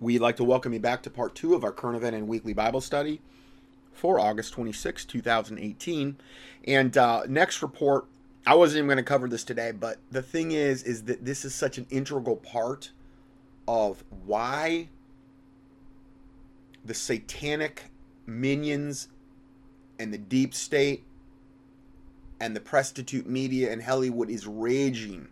[0.00, 2.54] We'd like to welcome you back to part two of our current event and weekly
[2.54, 3.20] Bible study
[3.92, 6.16] for August 26, 2018.
[6.66, 8.06] And uh, next report,
[8.46, 11.44] I wasn't even going to cover this today, but the thing is, is that this
[11.44, 12.92] is such an integral part
[13.68, 14.88] of why
[16.82, 17.90] the satanic
[18.24, 19.08] minions
[19.98, 21.04] and the deep state
[22.40, 25.28] and the prostitute media in Hollywood is raging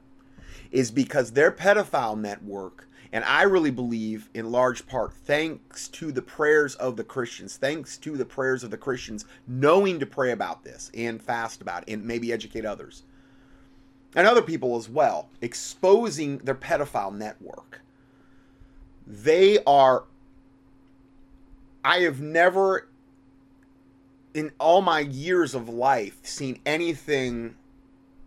[0.71, 6.22] is because their pedophile network and I really believe, in large part, thanks to the
[6.22, 10.64] prayers of the Christians, thanks to the prayers of the Christians knowing to pray about
[10.64, 13.04] this and fast about it and maybe educate others
[14.14, 17.81] and other people as well, exposing their pedophile network.
[19.07, 20.04] They are,
[21.84, 22.89] I have never,
[24.34, 27.56] in all my years of life, seen anything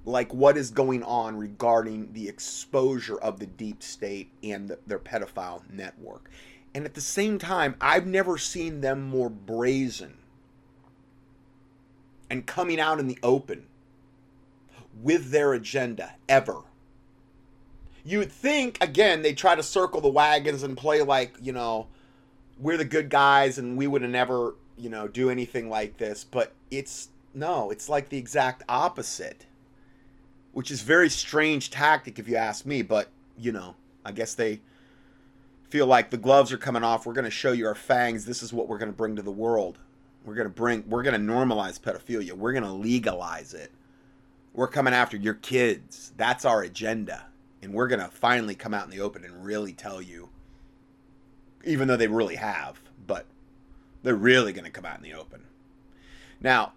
[0.05, 4.99] like what is going on regarding the exposure of the deep state and the, their
[4.99, 6.29] pedophile network.
[6.73, 10.17] And at the same time, I've never seen them more brazen
[12.29, 13.67] and coming out in the open
[15.01, 16.61] with their agenda ever.
[18.03, 21.87] You'd think, again, they try to circle the wagons and play like, you know,
[22.57, 26.23] we're the good guys and we would have never, you know, do anything like this.
[26.23, 29.45] But it's no, it's like the exact opposite
[30.53, 32.81] which is very strange tactic if you ask me.
[32.81, 34.61] But you know, I guess they
[35.69, 37.05] feel like the gloves are coming off.
[37.05, 38.25] We're going to show you our fangs.
[38.25, 39.79] This is what we're going to bring to the world.
[40.25, 40.83] We're going to bring.
[40.87, 42.33] We're going to normalize pedophilia.
[42.33, 43.71] We're going to legalize it.
[44.53, 46.11] We're coming after your kids.
[46.17, 47.25] That's our agenda,
[47.61, 50.29] and we're going to finally come out in the open and really tell you.
[51.63, 53.25] Even though they really have, but
[54.03, 55.43] they're really going to come out in the open.
[56.41, 56.73] Now,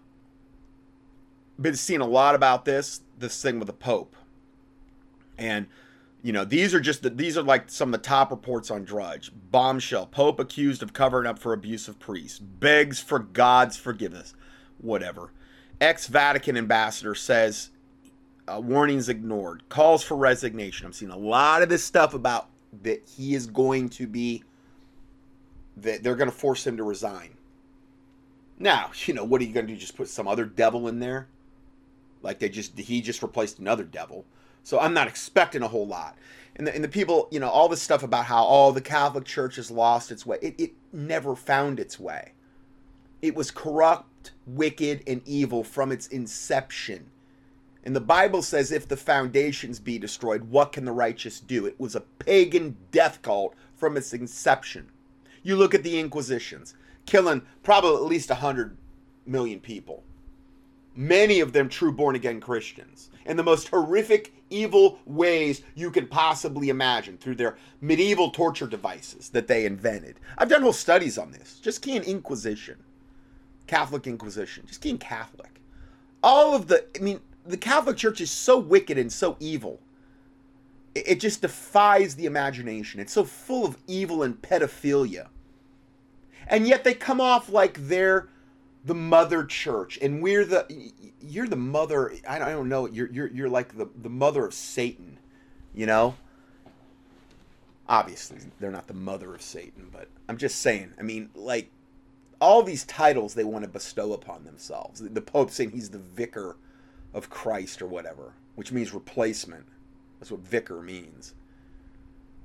[1.59, 4.15] been seeing a lot about this this thing with the Pope,
[5.37, 5.67] and
[6.21, 8.83] you know these are just the, these are like some of the top reports on
[8.83, 9.31] Drudge.
[9.51, 14.33] Bombshell: Pope accused of covering up for abuse of priests begs for God's forgiveness.
[14.79, 15.31] Whatever.
[15.81, 17.69] Ex Vatican ambassador says
[18.47, 19.63] uh, warnings ignored.
[19.69, 20.85] Calls for resignation.
[20.85, 22.49] I'm seeing a lot of this stuff about
[22.83, 24.43] that he is going to be
[25.77, 27.35] that they're going to force him to resign.
[28.57, 29.79] Now, you know, what are you going to do?
[29.79, 31.27] Just put some other devil in there?
[32.25, 34.25] Like they just he just replaced another devil.
[34.63, 36.17] So I'm not expecting a whole lot.
[36.55, 38.81] And the, and the people, you know, all this stuff about how all oh, the
[38.81, 40.39] Catholic Church has lost its way.
[40.41, 42.33] It, it never found its way.
[43.21, 47.11] It was corrupt, wicked, and evil from its inception.
[47.83, 51.67] And the Bible says, if the foundations be destroyed, what can the righteous do?
[51.67, 54.89] It was a pagan death cult from its inception.
[55.43, 56.73] You look at the Inquisitions,
[57.05, 58.75] killing probably at least 100
[59.27, 60.03] million people
[60.95, 66.09] many of them true born again Christians, in the most horrific, evil ways you could
[66.09, 70.19] possibly imagine through their medieval torture devices that they invented.
[70.37, 71.59] I've done whole studies on this.
[71.59, 72.77] Just key in Inquisition,
[73.67, 75.61] Catholic Inquisition, just key in Catholic.
[76.23, 79.79] All of the, I mean, the Catholic Church is so wicked and so evil.
[80.93, 82.99] It just defies the imagination.
[82.99, 85.27] It's so full of evil and pedophilia.
[86.47, 88.29] And yet they come off like they're
[88.85, 93.49] the mother church and we're the you're the mother i don't know you're you're, you're
[93.49, 95.19] like the, the mother of satan
[95.73, 96.15] you know?
[97.89, 101.69] Obviously they're not the mother of satan but i'm just saying i mean like
[102.39, 106.55] all these titles they want to bestow upon themselves the pope saying he's the vicar
[107.13, 109.65] of christ or whatever which means replacement.
[110.19, 111.33] That's what vicar means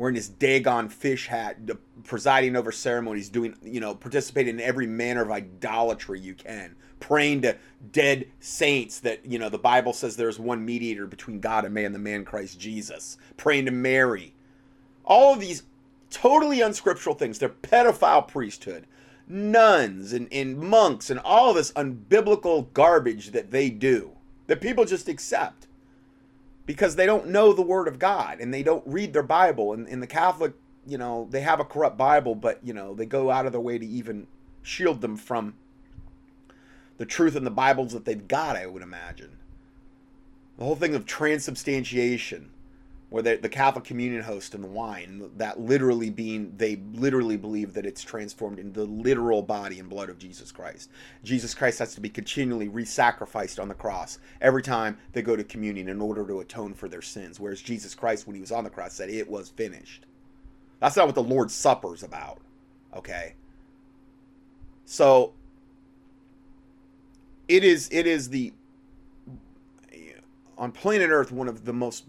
[0.01, 1.59] wearing his Dagon fish hat,
[2.05, 7.43] presiding over ceremonies, doing, you know, participating in every manner of idolatry you can, praying
[7.43, 7.55] to
[7.93, 11.93] dead saints that, you know, the Bible says there's one mediator between God and man,
[11.93, 14.33] the man Christ Jesus, praying to Mary.
[15.05, 15.65] All of these
[16.09, 17.39] totally unscriptural things.
[17.39, 18.87] They're pedophile priesthood,
[19.29, 24.13] nuns and, and monks, and all this unbiblical garbage that they do
[24.47, 25.67] that people just accept
[26.71, 29.73] because they don't know the word of God and they don't read their Bible.
[29.73, 30.53] And in the Catholic,
[30.87, 33.61] you know, they have a corrupt Bible, but, you know, they go out of their
[33.61, 34.29] way to even
[34.63, 35.55] shield them from
[36.97, 39.39] the truth in the Bibles that they've got, I would imagine.
[40.59, 42.51] The whole thing of transubstantiation
[43.11, 47.85] where the Catholic communion host and the wine, that literally being, they literally believe that
[47.85, 50.91] it's transformed into the literal body and blood of Jesus Christ.
[51.25, 55.35] Jesus Christ has to be continually re sacrificed on the cross every time they go
[55.35, 57.41] to communion in order to atone for their sins.
[57.41, 60.07] Whereas Jesus Christ, when he was on the cross, said, It was finished.
[60.79, 62.41] That's not what the Lord's Supper is about,
[62.97, 63.35] okay?
[64.85, 65.35] So,
[67.49, 68.53] it is, it is the,
[70.57, 72.05] on planet Earth, one of the most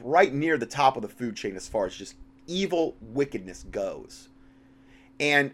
[0.00, 2.14] right near the top of the food chain as far as just
[2.46, 4.28] evil wickedness goes.
[5.20, 5.52] And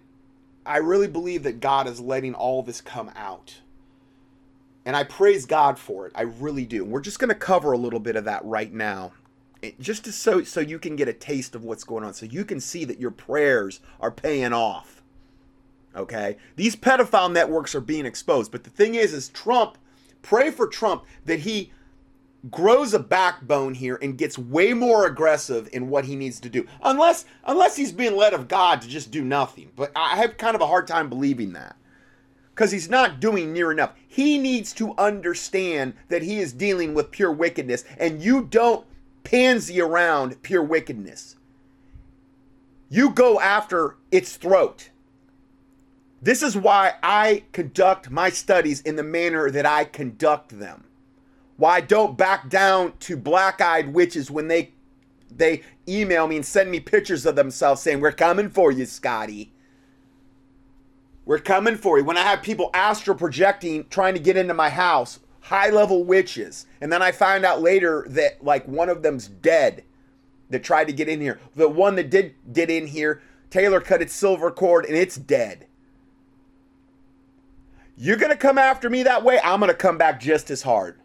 [0.66, 3.60] I really believe that God is letting all this come out.
[4.86, 6.12] And I praise God for it.
[6.14, 6.84] I really do.
[6.84, 9.12] And we're just going to cover a little bit of that right now.
[9.80, 12.44] Just to, so so you can get a taste of what's going on so you
[12.44, 15.02] can see that your prayers are paying off.
[15.96, 16.36] Okay?
[16.56, 19.78] These pedophile networks are being exposed, but the thing is is Trump
[20.24, 21.70] pray for Trump that he
[22.50, 26.66] grows a backbone here and gets way more aggressive in what he needs to do.
[26.82, 29.70] Unless unless he's being led of God to just do nothing.
[29.74, 31.76] But I have kind of a hard time believing that
[32.54, 33.94] because he's not doing near enough.
[34.06, 38.86] He needs to understand that he is dealing with pure wickedness, and you don't
[39.24, 41.36] pansy around pure wickedness.
[42.88, 44.90] You go after its throat.
[46.22, 50.84] This is why I conduct my studies in the manner that I conduct them.
[51.56, 54.72] Why don't back down to black-eyed witches when they
[55.30, 59.52] they email me and send me pictures of themselves saying, "We're coming for you, Scotty."
[61.24, 62.04] We're coming for you.
[62.04, 66.66] When I have people astral projecting, trying to get into my house, high level witches,
[66.80, 69.84] and then I find out later that like one of them's dead
[70.50, 71.40] that tried to get in here.
[71.54, 75.66] The one that did get in here, Taylor cut its silver cord and it's dead.
[77.96, 80.62] You're going to come after me that way, I'm going to come back just as
[80.62, 81.00] hard.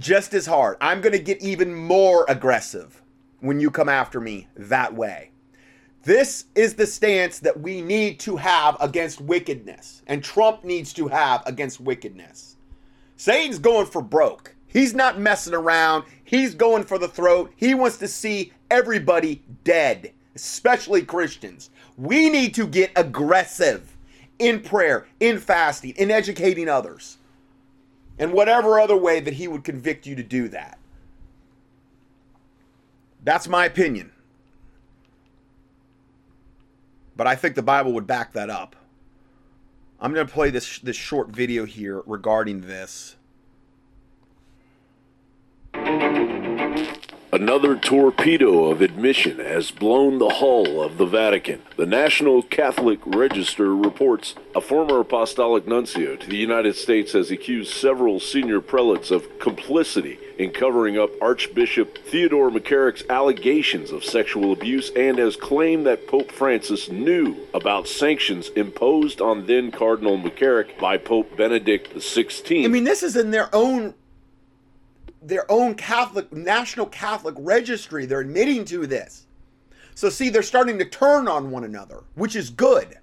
[0.00, 0.78] Just as hard.
[0.80, 3.02] I'm going to get even more aggressive
[3.40, 5.30] when you come after me that way.
[6.04, 11.08] This is the stance that we need to have against wickedness, and Trump needs to
[11.08, 12.56] have against wickedness.
[13.16, 14.56] Satan's going for broke.
[14.66, 16.04] He's not messing around.
[16.24, 17.52] He's going for the throat.
[17.56, 21.68] He wants to see everybody dead, especially Christians.
[21.98, 23.94] We need to get aggressive
[24.38, 27.18] in prayer, in fasting, in educating others,
[28.20, 30.78] and whatever other way that he would convict you to do that.
[33.24, 34.12] That's my opinion.
[37.16, 38.76] But I think the Bible would back that up.
[39.98, 43.16] I'm going to play this this short video here regarding this.
[47.32, 51.62] Another torpedo of admission has blown the hull of the Vatican.
[51.76, 57.72] The National Catholic Register reports a former apostolic nuncio to the United States has accused
[57.72, 64.90] several senior prelates of complicity in covering up Archbishop Theodore McCarrick's allegations of sexual abuse
[64.96, 70.98] and has claimed that Pope Francis knew about sanctions imposed on then Cardinal McCarrick by
[70.98, 72.64] Pope Benedict XVI.
[72.64, 73.94] I mean, this is in their own
[75.22, 78.06] their own Catholic National Catholic Registry.
[78.06, 79.26] They're admitting to this.
[79.94, 82.98] So see, they're starting to turn on one another, which is good.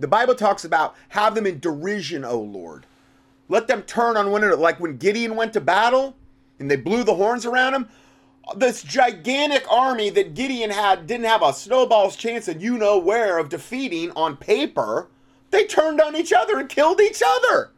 [0.00, 2.86] The Bible talks about have them in derision, O Lord.
[3.48, 4.60] Let them turn on one another.
[4.60, 6.16] Like when Gideon went to battle
[6.58, 7.88] and they blew the horns around him,
[8.56, 13.38] this gigantic army that Gideon had didn't have a snowball's chance and you know where
[13.38, 15.08] of defeating on paper.
[15.50, 17.70] They turned on each other and killed each other.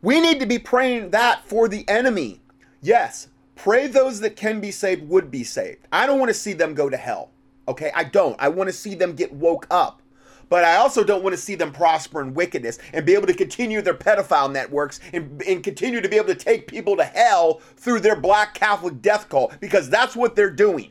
[0.00, 2.40] We need to be praying that for the enemy.
[2.82, 5.86] Yes, pray those that can be saved would be saved.
[5.92, 7.30] I don't want to see them go to hell.
[7.68, 8.36] Okay, I don't.
[8.40, 10.02] I want to see them get woke up.
[10.48, 13.34] But I also don't want to see them prosper in wickedness and be able to
[13.34, 17.60] continue their pedophile networks and, and continue to be able to take people to hell
[17.76, 20.90] through their black Catholic death cult because that's what they're doing.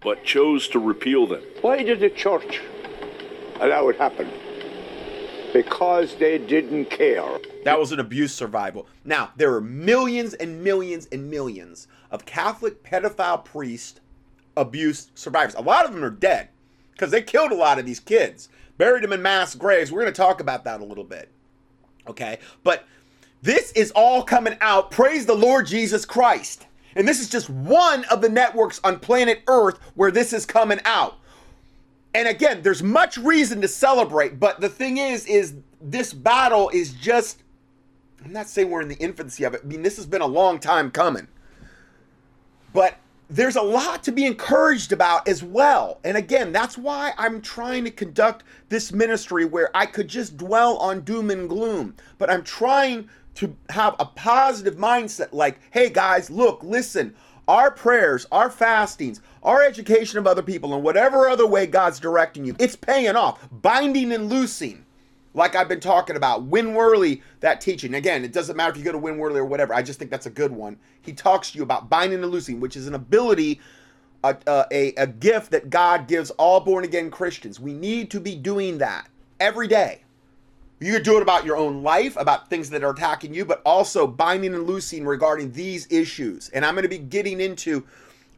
[0.00, 1.42] But chose to repeal them.
[1.60, 2.60] Why did the church
[3.60, 4.28] allow it happen?
[5.52, 7.38] because they didn't care.
[7.68, 8.86] That was an abuse survival.
[9.04, 14.00] Now, there are millions and millions and millions of Catholic pedophile priest
[14.56, 15.54] abuse survivors.
[15.54, 16.48] A lot of them are dead
[16.92, 18.48] because they killed a lot of these kids,
[18.78, 19.92] buried them in mass graves.
[19.92, 21.30] We're going to talk about that a little bit.
[22.06, 22.38] Okay?
[22.64, 22.86] But
[23.42, 24.90] this is all coming out.
[24.90, 26.66] Praise the Lord Jesus Christ.
[26.96, 30.80] And this is just one of the networks on planet Earth where this is coming
[30.84, 31.18] out
[32.14, 36.92] and again, there's much reason to celebrate, but the thing is, is this battle is
[36.94, 37.42] just.
[38.24, 39.62] I'm not saying we're in the infancy of it.
[39.64, 41.28] I mean, this has been a long time coming.
[42.72, 42.96] But
[43.30, 46.00] there's a lot to be encouraged about as well.
[46.02, 50.78] And again, that's why I'm trying to conduct this ministry where I could just dwell
[50.78, 51.94] on doom and gloom.
[52.16, 57.14] But I'm trying to have a positive mindset like, hey guys, look, listen,
[57.46, 62.44] our prayers, our fastings, our education of other people, and whatever other way God's directing
[62.44, 63.46] you, it's paying off.
[63.50, 64.84] Binding and loosing,
[65.38, 66.42] like I've been talking about.
[66.44, 67.94] Win Worley, that teaching.
[67.94, 69.72] Again, it doesn't matter if you go to Win Worley or whatever.
[69.72, 70.78] I just think that's a good one.
[71.00, 73.60] He talks to you about binding and loosing, which is an ability,
[74.22, 77.58] a, a, a gift that God gives all born again Christians.
[77.58, 79.08] We need to be doing that
[79.40, 80.02] every day.
[80.80, 83.62] You could do it about your own life, about things that are attacking you, but
[83.64, 86.50] also binding and loosing regarding these issues.
[86.50, 87.84] And I'm going to be getting into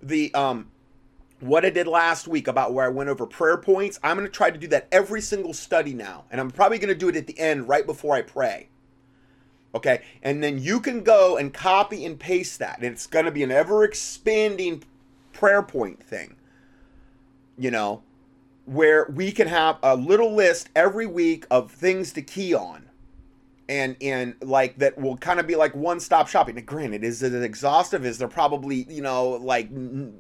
[0.02, 0.70] the um
[1.40, 3.98] what I did last week about where I went over prayer points.
[4.02, 6.24] I'm going to try to do that every single study now.
[6.30, 8.68] And I'm probably going to do it at the end right before I pray.
[9.74, 10.02] Okay?
[10.22, 12.76] And then you can go and copy and paste that.
[12.76, 14.82] And it's going to be an ever expanding
[15.32, 16.36] prayer point thing.
[17.58, 18.02] You know,
[18.66, 22.89] where we can have a little list every week of things to key on
[23.70, 26.56] and and like that will kind of be like one stop shopping.
[26.56, 28.04] Now, granted, is it exhaustive?
[28.04, 29.70] Is there probably you know like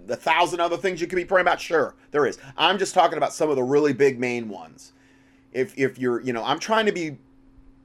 [0.08, 1.60] a thousand other things you could be praying about?
[1.60, 2.38] Sure, there is.
[2.56, 4.92] I'm just talking about some of the really big main ones.
[5.52, 7.18] If if you're you know I'm trying to be,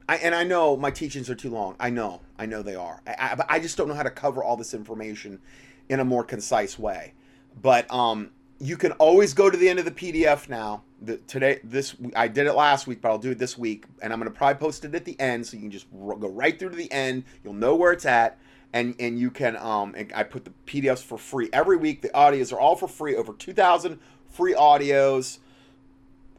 [0.08, 1.74] I, and I know my teachings are too long.
[1.80, 3.02] I know I know they are.
[3.04, 5.40] I, I, I just don't know how to cover all this information
[5.88, 7.12] in a more concise way.
[7.60, 8.30] But um,
[8.60, 10.84] you can always go to the end of the PDF now.
[11.02, 14.12] The, today, this I did it last week, but I'll do it this week, and
[14.12, 16.70] I'm gonna probably post it at the end, so you can just go right through
[16.70, 17.24] to the end.
[17.44, 18.38] You'll know where it's at,
[18.72, 19.94] and and you can um.
[20.14, 22.02] I put the PDFs for free every week.
[22.02, 23.14] The audios are all for free.
[23.14, 23.98] Over 2,000
[24.36, 25.38] free audios,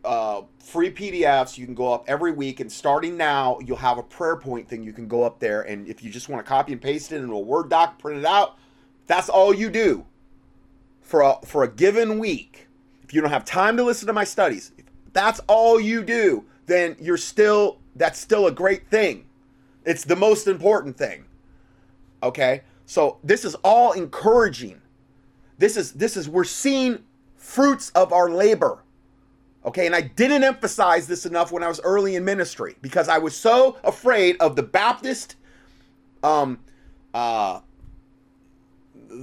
[0.05, 1.57] uh, free PDFs.
[1.57, 4.83] You can go up every week, and starting now, you'll have a prayer point thing.
[4.83, 7.17] You can go up there, and if you just want to copy and paste it
[7.17, 8.57] into a Word doc, print it out.
[9.07, 10.05] That's all you do
[11.01, 12.66] for a, for a given week,
[13.07, 16.45] if you don't have time to listen to my studies, if that's all you do,
[16.65, 19.25] then you're still that's still a great thing.
[19.85, 21.25] It's the most important thing.
[22.21, 22.61] Okay?
[22.85, 24.81] So this is all encouraging.
[25.57, 27.03] This is this is we're seeing
[27.35, 28.83] fruits of our labor.
[29.65, 33.17] Okay, and I didn't emphasize this enough when I was early in ministry because I
[33.17, 35.35] was so afraid of the Baptist
[36.23, 36.59] um
[37.13, 37.61] uh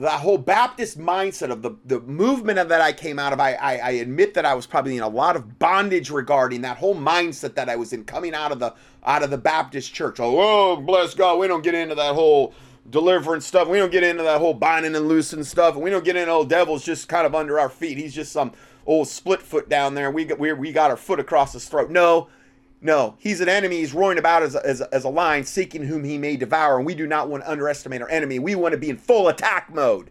[0.01, 3.55] the whole Baptist mindset of the, the movement of that I came out of, I,
[3.55, 6.95] I, I admit that I was probably in a lot of bondage regarding that whole
[6.95, 8.75] mindset that I was in coming out of the
[9.05, 10.19] out of the Baptist church.
[10.21, 12.55] Oh, oh bless God, we don't get into that whole
[12.91, 13.69] deliverance stuff.
[13.69, 15.77] We don't get into that whole binding and loosing stuff.
[15.77, 17.99] We don't get into old oh, devil's just kind of under our feet.
[17.99, 18.53] He's just some
[18.87, 20.11] old split foot down there.
[20.11, 21.91] We got we, we got our foot across his throat.
[21.91, 22.29] No,
[22.85, 23.79] no, he's an enemy.
[23.79, 26.76] He's roaring about as a, as, a, as a lion, seeking whom he may devour.
[26.76, 28.38] And we do not want to underestimate our enemy.
[28.38, 30.11] We want to be in full attack mode.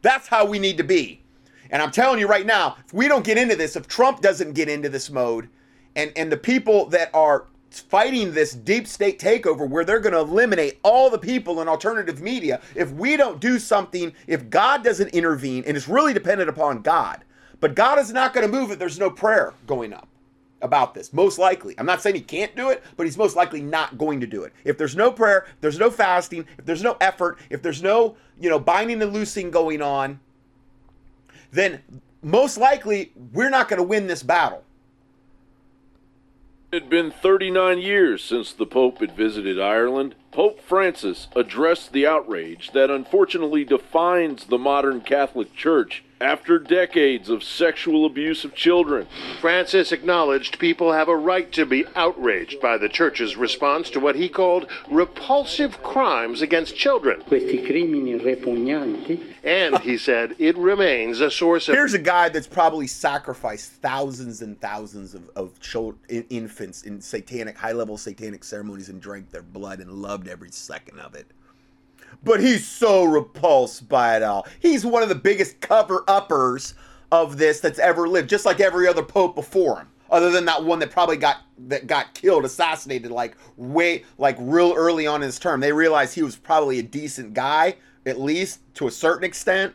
[0.00, 1.22] That's how we need to be.
[1.68, 4.54] And I'm telling you right now, if we don't get into this, if Trump doesn't
[4.54, 5.50] get into this mode,
[5.96, 10.20] and, and the people that are fighting this deep state takeover where they're going to
[10.20, 15.08] eliminate all the people in alternative media, if we don't do something, if God doesn't
[15.08, 17.22] intervene, and it's really dependent upon God,
[17.60, 20.08] but God is not going to move if there's no prayer going up
[20.64, 21.12] about this.
[21.12, 21.74] Most likely.
[21.78, 24.42] I'm not saying he can't do it, but he's most likely not going to do
[24.42, 24.52] it.
[24.64, 28.16] If there's no prayer, if there's no fasting, if there's no effort, if there's no,
[28.40, 30.18] you know, binding and loosing going on,
[31.52, 31.82] then
[32.22, 34.64] most likely we're not going to win this battle.
[36.72, 40.16] It had been 39 years since the Pope had visited Ireland.
[40.32, 47.42] Pope Francis addressed the outrage that unfortunately defines the modern Catholic Church after decades of
[47.42, 49.06] sexual abuse of children.
[49.40, 54.16] Francis acknowledged people have a right to be outraged by the church's response to what
[54.16, 57.20] he called repulsive crimes against children.
[57.22, 59.34] Questi crimini repugnanti.
[59.42, 61.74] And he said it remains a source of.
[61.74, 67.58] Here's a guy that's probably sacrificed thousands and thousands of, of children, infants in satanic,
[67.58, 71.26] high level satanic ceremonies and drank their blood and loved every second of it
[72.24, 74.46] but he's so repulsed by it all.
[74.60, 76.74] He's one of the biggest cover uppers
[77.12, 79.88] of this that's ever lived, just like every other pope before him.
[80.10, 84.74] Other than that one that probably got that got killed, assassinated, like way like real
[84.76, 85.60] early on in his term.
[85.60, 87.76] They realized he was probably a decent guy,
[88.06, 89.74] at least to a certain extent,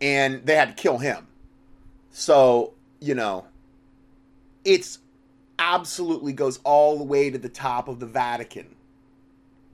[0.00, 1.26] and they had to kill him.
[2.10, 3.46] So you know,
[4.64, 4.98] it's
[5.58, 8.74] absolutely goes all the way to the top of the Vatican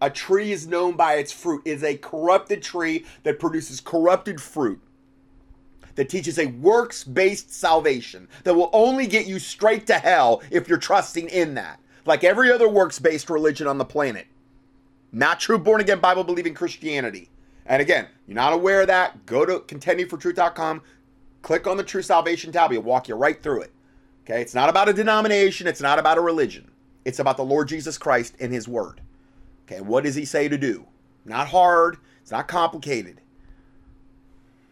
[0.00, 1.62] a tree is known by its fruit.
[1.64, 4.80] It is a corrupted tree that produces corrupted fruit.
[5.96, 10.68] That teaches a works based salvation that will only get you straight to hell if
[10.68, 11.80] you're trusting in that.
[12.06, 14.26] Like every other works based religion on the planet.
[15.12, 17.28] Not true born again Bible believing Christianity.
[17.66, 20.82] And again, you're not aware of that, go to contendingfortruth.com,
[21.42, 23.72] click on the True Salvation tab, it'll walk you right through it.
[24.24, 24.40] Okay?
[24.40, 26.70] It's not about a denomination, it's not about a religion.
[27.04, 29.00] It's about the Lord Jesus Christ and His Word.
[29.70, 30.86] Okay, what does he say to do?
[31.24, 33.20] Not hard, it's not complicated.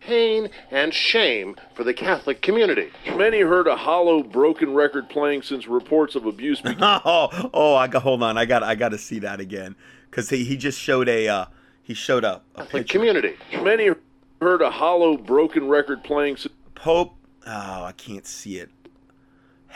[0.01, 2.91] Pain and shame for the Catholic community.
[3.15, 6.61] Many heard a hollow, broken record playing since reports of abuse.
[6.63, 6.83] Began.
[6.83, 8.37] oh, oh, I got hold on.
[8.37, 9.77] I got, I got to see that again
[10.11, 11.47] because he, he just showed a, uh,
[11.83, 13.37] he showed a, a Catholic community.
[13.53, 13.91] Many
[14.41, 16.39] heard a hollow, broken record playing.
[16.75, 17.15] Pope.
[17.47, 18.71] Oh, I can't see it.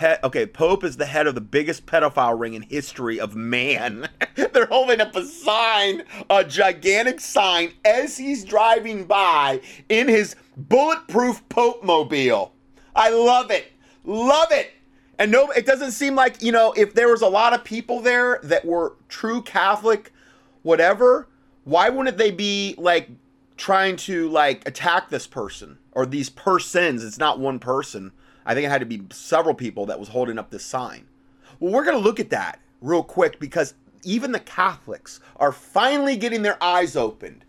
[0.03, 0.19] Head.
[0.23, 4.09] Okay, Pope is the head of the biggest pedophile ring in history of man.
[4.35, 11.49] They're holding up a sign, a gigantic sign, as he's driving by in his bulletproof
[11.49, 12.53] Pope mobile.
[12.95, 13.73] I love it.
[14.05, 14.73] Love it.
[15.19, 18.01] And no, it doesn't seem like, you know, if there was a lot of people
[18.01, 20.13] there that were true Catholic,
[20.63, 21.29] whatever,
[21.65, 23.09] why wouldn't they be like
[23.57, 27.05] trying to like attack this person or these persons?
[27.05, 28.11] It's not one person.
[28.45, 31.07] I think it had to be several people that was holding up this sign.
[31.61, 36.17] Well, we're going to look at that real quick because even the Catholics are finally
[36.17, 37.45] getting their eyes opened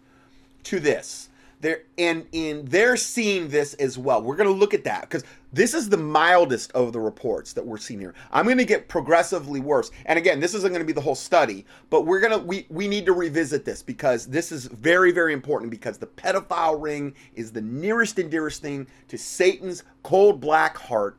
[0.64, 1.30] to this.
[1.64, 4.22] They're and in they're seeing this as well.
[4.22, 7.66] We're going to look at that because this is the mildest of the reports that
[7.66, 8.14] we're seeing here.
[8.34, 9.90] I'm going to get progressively worse.
[10.06, 12.66] And again, this isn't going to be the whole study, but we're going to we
[12.70, 17.16] we need to revisit this because this is very very important because the pedophile ring
[17.34, 21.18] is the nearest and dearest thing to Satan's cold black heart.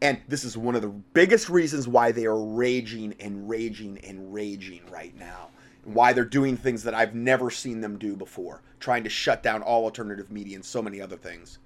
[0.00, 4.32] And this is one of the biggest reasons why they are raging and raging and
[4.32, 5.50] raging right now
[5.84, 9.62] why they're doing things that I've never seen them do before, trying to shut down
[9.62, 11.58] all alternative media and so many other things.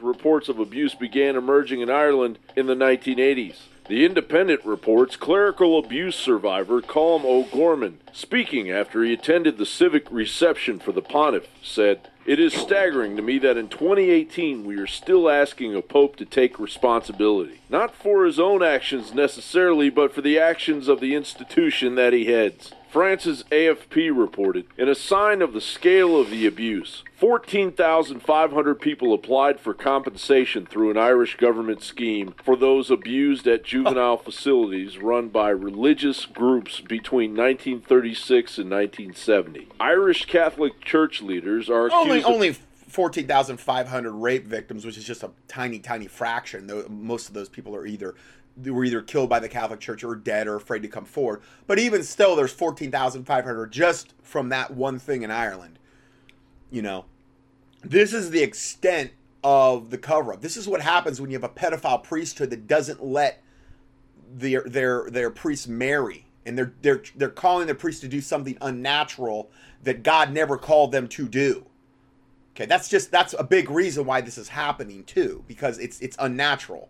[0.00, 3.56] Reports of abuse began emerging in Ireland in the 1980s.
[3.88, 10.80] The Independent reports clerical abuse survivor Colm O'Gorman, speaking after he attended the civic reception
[10.80, 15.30] for the pontiff, said, It is staggering to me that in 2018 we are still
[15.30, 20.36] asking a pope to take responsibility, not for his own actions necessarily, but for the
[20.36, 22.72] actions of the institution that he heads.
[22.90, 29.60] France's AFP reported, in a sign of the scale of the abuse, 14,500 people applied
[29.60, 35.50] for compensation through an Irish government scheme for those abused at juvenile facilities run by
[35.50, 39.68] religious groups between 1936 and 1970.
[39.80, 42.56] Irish Catholic Church leaders are only of- only
[42.88, 46.66] 14,500 rape victims, which is just a tiny tiny fraction.
[46.66, 48.14] Though most of those people are either
[48.64, 51.42] were either killed by the Catholic Church or dead or afraid to come forward.
[51.66, 55.78] But even still, there's 14,500 just from that one thing in Ireland.
[56.70, 57.04] You know,
[57.82, 59.12] this is the extent
[59.44, 60.40] of the cover up.
[60.40, 63.42] This is what happens when you have a pedophile priesthood that doesn't let
[64.34, 68.58] their their their priests marry, and they're they're they're calling the priests to do something
[68.60, 69.50] unnatural
[69.84, 71.66] that God never called them to do.
[72.54, 76.16] Okay, that's just that's a big reason why this is happening too, because it's it's
[76.18, 76.88] unnatural.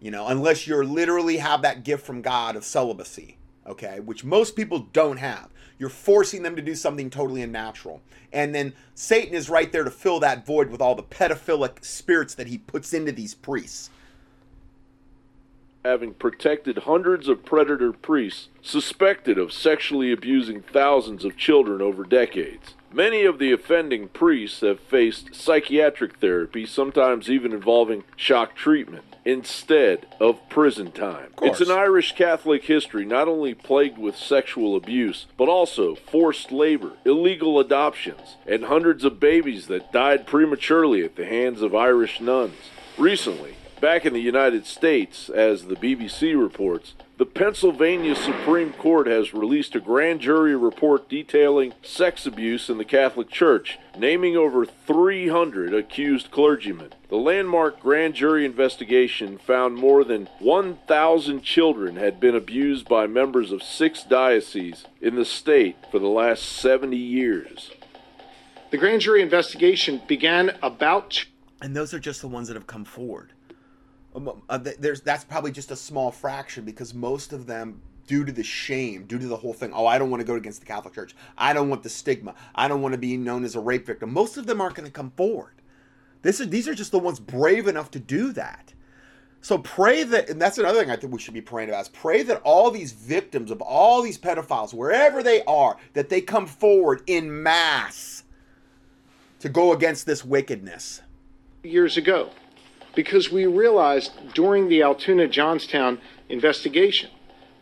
[0.00, 4.54] You know, unless you're literally have that gift from God of celibacy, okay, which most
[4.54, 5.48] people don't have.
[5.78, 8.00] You're forcing them to do something totally unnatural.
[8.32, 12.34] And then Satan is right there to fill that void with all the pedophilic spirits
[12.34, 13.90] that he puts into these priests.
[15.84, 22.74] having protected hundreds of predator priests suspected of sexually abusing thousands of children over decades.
[22.92, 30.06] Many of the offending priests have faced psychiatric therapy, sometimes even involving shock treatment, instead
[30.18, 31.30] of prison time.
[31.42, 36.92] It's an Irish Catholic history not only plagued with sexual abuse, but also forced labor,
[37.04, 42.70] illegal adoptions, and hundreds of babies that died prematurely at the hands of Irish nuns.
[42.96, 49.32] Recently, Back in the United States, as the BBC reports, the Pennsylvania Supreme Court has
[49.32, 55.72] released a grand jury report detailing sex abuse in the Catholic Church, naming over 300
[55.72, 56.92] accused clergymen.
[57.08, 63.52] The landmark grand jury investigation found more than 1,000 children had been abused by members
[63.52, 67.70] of six dioceses in the state for the last 70 years.
[68.72, 71.26] The grand jury investigation began about
[71.60, 73.32] and those are just the ones that have come forward.
[74.18, 78.32] Um, uh, there's that's probably just a small fraction because most of them, due to
[78.32, 80.66] the shame, due to the whole thing, oh, I don't want to go against the
[80.66, 81.14] Catholic Church.
[81.36, 82.34] I don't want the stigma.
[82.54, 84.12] I don't want to be known as a rape victim.
[84.12, 85.54] Most of them aren't going to come forward.
[86.22, 88.74] This is these are just the ones brave enough to do that.
[89.40, 91.82] So pray that, and that's another thing I think we should be praying about.
[91.82, 96.20] Is pray that all these victims of all these pedophiles, wherever they are, that they
[96.20, 98.24] come forward in mass
[99.38, 101.02] to go against this wickedness.
[101.62, 102.30] years ago
[102.98, 107.08] because we realized during the Altoona Johnstown investigation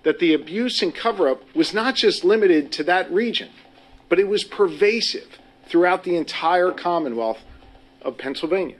[0.02, 3.50] that the abuse and cover up was not just limited to that region,
[4.08, 7.40] but it was pervasive throughout the entire Commonwealth
[8.00, 8.78] of Pennsylvania.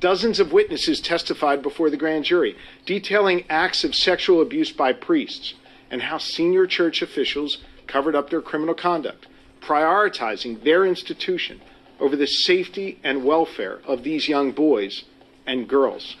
[0.00, 5.54] Dozens of witnesses testified before the grand jury, detailing acts of sexual abuse by priests
[5.88, 9.28] and how senior church officials covered up their criminal conduct,
[9.60, 11.60] prioritizing their institution
[12.00, 15.04] over the safety and welfare of these young boys
[15.50, 16.16] and girls.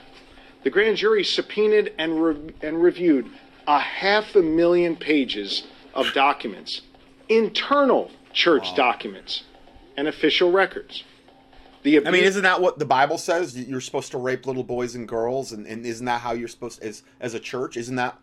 [0.64, 3.30] The grand jury subpoenaed and, re- and reviewed
[3.66, 6.82] a half a million pages of documents,
[7.28, 9.44] internal church documents,
[9.96, 11.04] and official records.
[11.82, 13.56] The I mean, isn't that what the Bible says?
[13.56, 16.82] You're supposed to rape little boys and girls, and, and isn't that how you're supposed
[16.82, 17.78] as as a church?
[17.78, 18.18] Isn't that,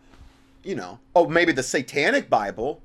[0.64, 1.00] you know?
[1.16, 2.84] Oh, maybe the Satanic Bible,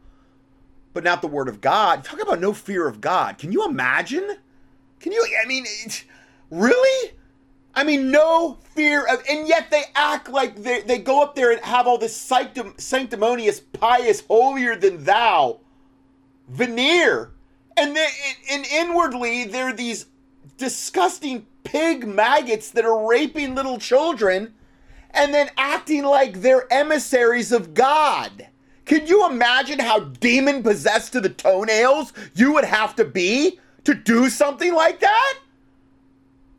[0.95, 2.05] but not the Word of God.
[2.05, 3.37] Talk about no fear of God.
[3.37, 4.37] Can you imagine?
[5.01, 5.27] Can you?
[5.43, 5.67] I mean,
[6.51, 7.13] really?
[7.75, 11.53] I mean, no fear of, and yet they act like they they go up there
[11.53, 15.61] and have all this sanctum, sanctimonious, pious, holier than thou
[16.49, 17.31] veneer,
[17.77, 18.09] and then
[18.51, 20.07] and inwardly they're these
[20.59, 24.53] disgusting pig maggots that are raping little children,
[25.11, 28.49] and then acting like they're emissaries of God.
[28.85, 33.95] Can you imagine how demon possessed to the toenails you would have to be to
[33.95, 35.39] do something like that?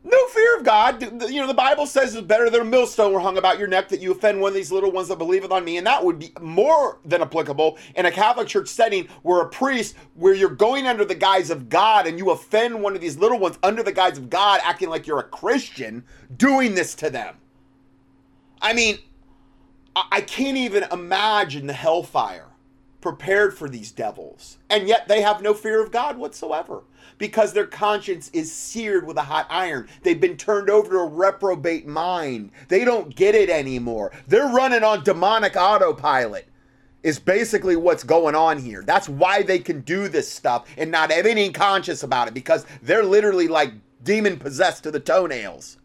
[0.06, 1.02] No fear of God.
[1.30, 3.88] You know, the Bible says it's better than a millstone were hung about your neck
[3.88, 5.78] that you offend one of these little ones that believeth on me.
[5.78, 9.96] And that would be more than applicable in a Catholic church setting where a priest,
[10.12, 13.38] where you're going under the guise of God and you offend one of these little
[13.38, 16.04] ones under the guise of God, acting like you're a Christian,
[16.36, 17.36] doing this to them.
[18.60, 18.98] I mean,
[19.96, 22.48] I I can't even imagine the hellfire
[23.00, 24.58] prepared for these devils.
[24.68, 26.82] And yet they have no fear of God whatsoever
[27.18, 29.88] because their conscience is seared with a hot iron.
[30.02, 32.50] They've been turned over to a reprobate mind.
[32.68, 34.12] They don't get it anymore.
[34.26, 36.48] They're running on demonic autopilot.
[37.02, 38.82] Is basically what's going on here.
[38.82, 42.64] That's why they can do this stuff and not have any conscience about it because
[42.82, 45.76] they're literally like demon possessed to the toenails.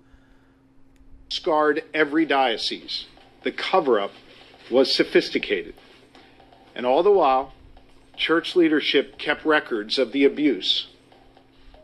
[1.30, 3.08] scarred every diocese.
[3.44, 4.12] The cover up
[4.72, 5.76] was sophisticated.
[6.76, 7.54] And all the while,
[8.16, 10.89] church leadership kept records of the abuse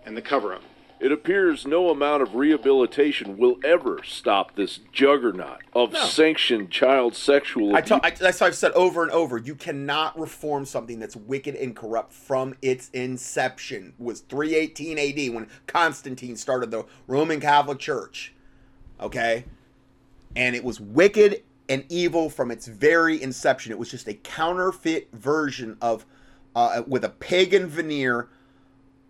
[0.05, 0.61] and the cover up.
[0.97, 6.05] It appears no amount of rehabilitation will ever stop this juggernaut of No.
[6.05, 7.89] sanctioned child sexual I abuse.
[7.89, 9.37] tell, I, that's what I've said over and over.
[9.37, 13.93] You cannot reform something that's wicked and corrupt from its inception.
[13.99, 18.33] It was 318 AD when Constantine started the Roman Catholic Church.
[19.01, 19.43] Okay?
[20.33, 23.73] And it was wicked and evil from its very inception.
[23.73, 26.05] It was just a counterfeit version of,
[26.55, 28.29] uh, with a pagan veneer,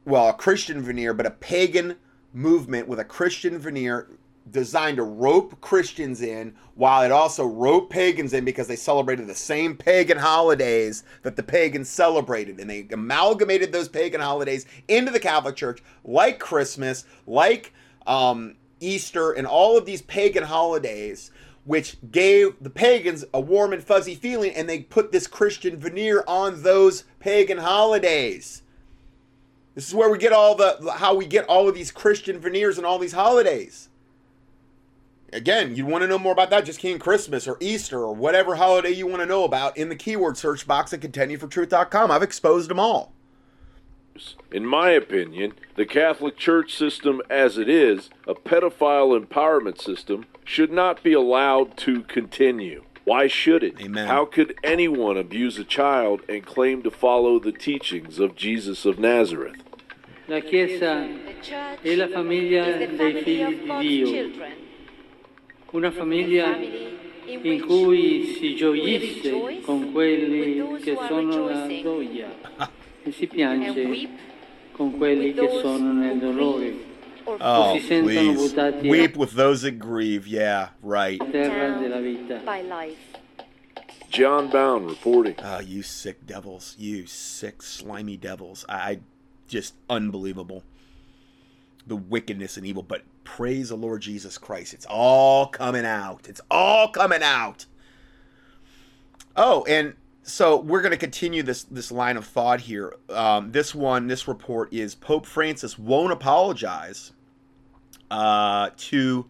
[0.05, 1.97] well, a Christian veneer, but a pagan
[2.33, 4.07] movement with a Christian veneer
[4.51, 9.33] designed to rope Christians in while it also roped pagans in because they celebrated the
[9.33, 12.59] same pagan holidays that the pagans celebrated.
[12.59, 17.73] And they amalgamated those pagan holidays into the Catholic Church, like Christmas, like
[18.05, 21.31] um, Easter, and all of these pagan holidays,
[21.63, 24.53] which gave the pagans a warm and fuzzy feeling.
[24.53, 28.61] And they put this Christian veneer on those pagan holidays.
[29.75, 32.77] This is where we get all the how we get all of these Christian veneers
[32.77, 33.89] and all these holidays.
[35.33, 36.63] Again, you want to know more about that?
[36.63, 39.89] Just key in Christmas or Easter or whatever holiday you want to know about in
[39.89, 42.09] the keyword search box at contendingfortruth.com.
[42.09, 43.11] I've exposed them all.
[44.49, 50.71] In my opinion, the Catholic Church system as it is, a pedophile empowerment system, should
[50.71, 52.85] not be allowed to continue.
[53.03, 53.79] Why should it?
[53.81, 54.07] Amen.
[54.07, 58.97] How could anyone abuse a child and claim to follow the teachings of Jesus of
[58.97, 59.57] Nazareth?
[60.27, 61.05] La Chiesa
[61.81, 64.31] è la famiglia dei figli di Dio,
[65.69, 66.57] una famiglia
[67.27, 72.33] in cui si gioisce con quelli che sono la gioia
[73.03, 74.09] e si piange
[74.71, 76.93] con quelli che sono nel dolore.
[77.25, 78.35] Oh, si sentono please.
[78.35, 80.27] buttati Weep with those that grieve.
[80.27, 81.19] Yeah, right.
[84.09, 85.35] John Bound reporting.
[85.43, 86.75] Oh, you sick devils.
[86.77, 88.63] You sick, slimy devils.
[88.69, 88.99] I, I
[89.47, 90.63] just unbelievable.
[91.87, 92.83] The wickedness and evil.
[92.83, 94.73] But praise the Lord Jesus Christ.
[94.73, 96.27] It's all coming out.
[96.27, 97.65] It's all coming out.
[99.35, 102.95] Oh, and so we're going to continue this this line of thought here.
[103.09, 107.11] Um, this one, this report is Pope Francis won't apologize
[108.09, 109.29] uh, to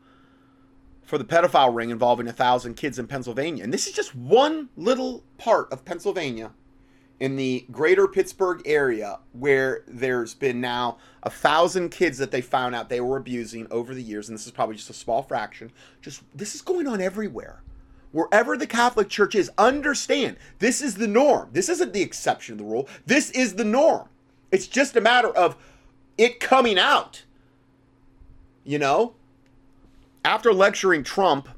[1.03, 3.63] for the pedophile ring involving a thousand kids in Pennsylvania.
[3.63, 6.51] And this is just one little part of Pennsylvania
[7.19, 12.75] in the greater Pittsburgh area where there's been now a thousand kids that they found
[12.75, 14.27] out they were abusing over the years.
[14.27, 15.71] And this is probably just a small fraction.
[16.01, 17.61] Just this is going on everywhere.
[18.11, 21.49] Wherever the Catholic Church is, understand this is the norm.
[21.51, 22.87] This isn't the exception of the rule.
[23.05, 24.09] This is the norm.
[24.51, 25.57] It's just a matter of
[26.17, 27.23] it coming out.
[28.63, 29.15] You know,
[30.23, 31.49] after lecturing Trump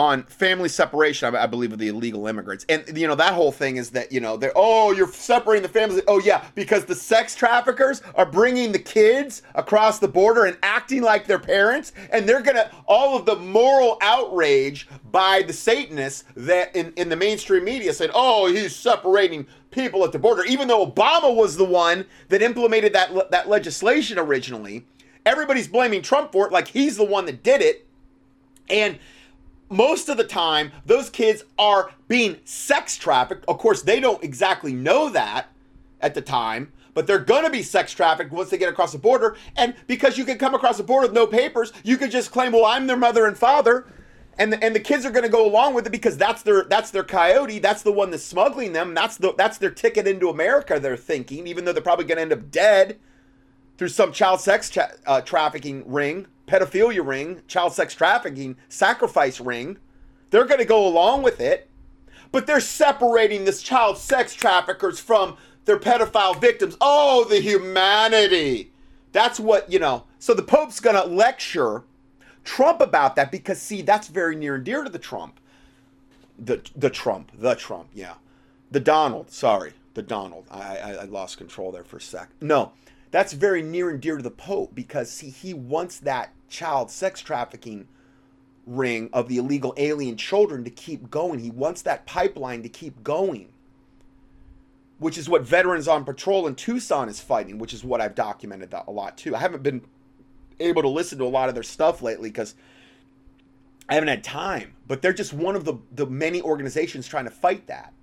[0.00, 3.52] on family separation, I, I believe, of the illegal immigrants, and you know that whole
[3.52, 6.02] thing is that you know they're oh you're separating the families.
[6.08, 11.02] Oh yeah, because the sex traffickers are bringing the kids across the border and acting
[11.02, 16.74] like their parents, and they're gonna all of the moral outrage by the Satanists that
[16.74, 20.84] in in the mainstream media said oh he's separating people at the border, even though
[20.84, 24.84] Obama was the one that implemented that that legislation originally
[25.26, 27.86] Everybody's blaming Trump for it, like he's the one that did it.
[28.68, 28.98] And
[29.70, 33.44] most of the time, those kids are being sex trafficked.
[33.48, 35.46] Of course, they don't exactly know that
[36.00, 38.98] at the time, but they're going to be sex trafficked once they get across the
[38.98, 39.36] border.
[39.56, 42.52] And because you can come across the border with no papers, you can just claim,
[42.52, 43.86] "Well, I'm their mother and father."
[44.38, 46.64] And the, and the kids are going to go along with it because that's their
[46.64, 47.58] that's their coyote.
[47.58, 48.94] That's the one that's smuggling them.
[48.94, 50.80] That's the that's their ticket into America.
[50.80, 52.98] They're thinking, even though they're probably going to end up dead
[53.76, 59.78] through some child sex tra- uh, trafficking ring, pedophilia ring, child sex trafficking sacrifice ring.
[60.30, 61.68] They're going to go along with it,
[62.32, 66.76] but they're separating this child sex traffickers from their pedophile victims.
[66.80, 68.72] Oh, the humanity.
[69.12, 70.04] That's what, you know.
[70.18, 71.84] So the Pope's going to lecture
[72.44, 75.38] Trump about that because see, that's very near and dear to the Trump.
[76.38, 78.14] The the Trump, the Trump, yeah.
[78.70, 80.46] The Donald, sorry, the Donald.
[80.50, 82.30] I, I, I lost control there for a sec.
[82.40, 82.72] No,
[83.10, 87.22] that's very near and dear to the Pope because see, he wants that child sex
[87.22, 87.88] trafficking
[88.66, 91.38] ring of the illegal alien children to keep going.
[91.38, 93.48] He wants that pipeline to keep going.
[94.98, 98.74] Which is what Veterans on Patrol in Tucson is fighting, which is what I've documented
[98.74, 99.34] a lot too.
[99.34, 99.80] I haven't been
[100.60, 102.54] able to listen to a lot of their stuff lately because
[103.88, 104.74] I haven't had time.
[104.86, 107.94] But they're just one of the, the many organizations trying to fight that.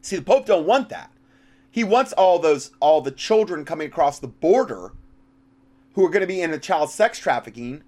[0.00, 1.10] See, the Pope don't want that.
[1.70, 4.92] He wants all those all the children coming across the border
[5.94, 7.82] who are going to be in the child sex trafficking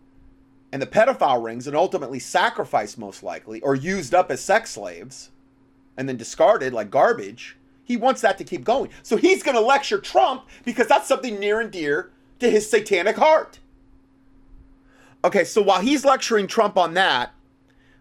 [0.72, 5.30] and the pedophile rings and ultimately sacrificed most likely or used up as sex slaves
[5.96, 7.56] and then discarded like garbage.
[7.84, 8.90] He wants that to keep going.
[9.02, 13.16] So he's going to lecture Trump because that's something near and dear to his satanic
[13.16, 13.60] heart.
[15.24, 17.32] Okay, so while he's lecturing Trump on that,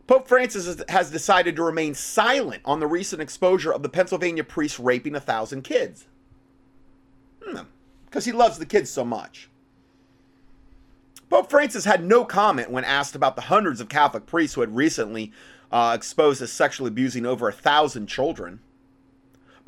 [0.07, 4.77] Pope Francis has decided to remain silent on the recent exposure of the Pennsylvania priest
[4.77, 6.05] raping a thousand kids.
[7.39, 9.49] Because hmm, he loves the kids so much.
[11.35, 14.73] Pope Francis had no comment when asked about the hundreds of Catholic priests who had
[14.73, 15.33] recently
[15.69, 18.61] uh, exposed as sexually abusing over a thousand children.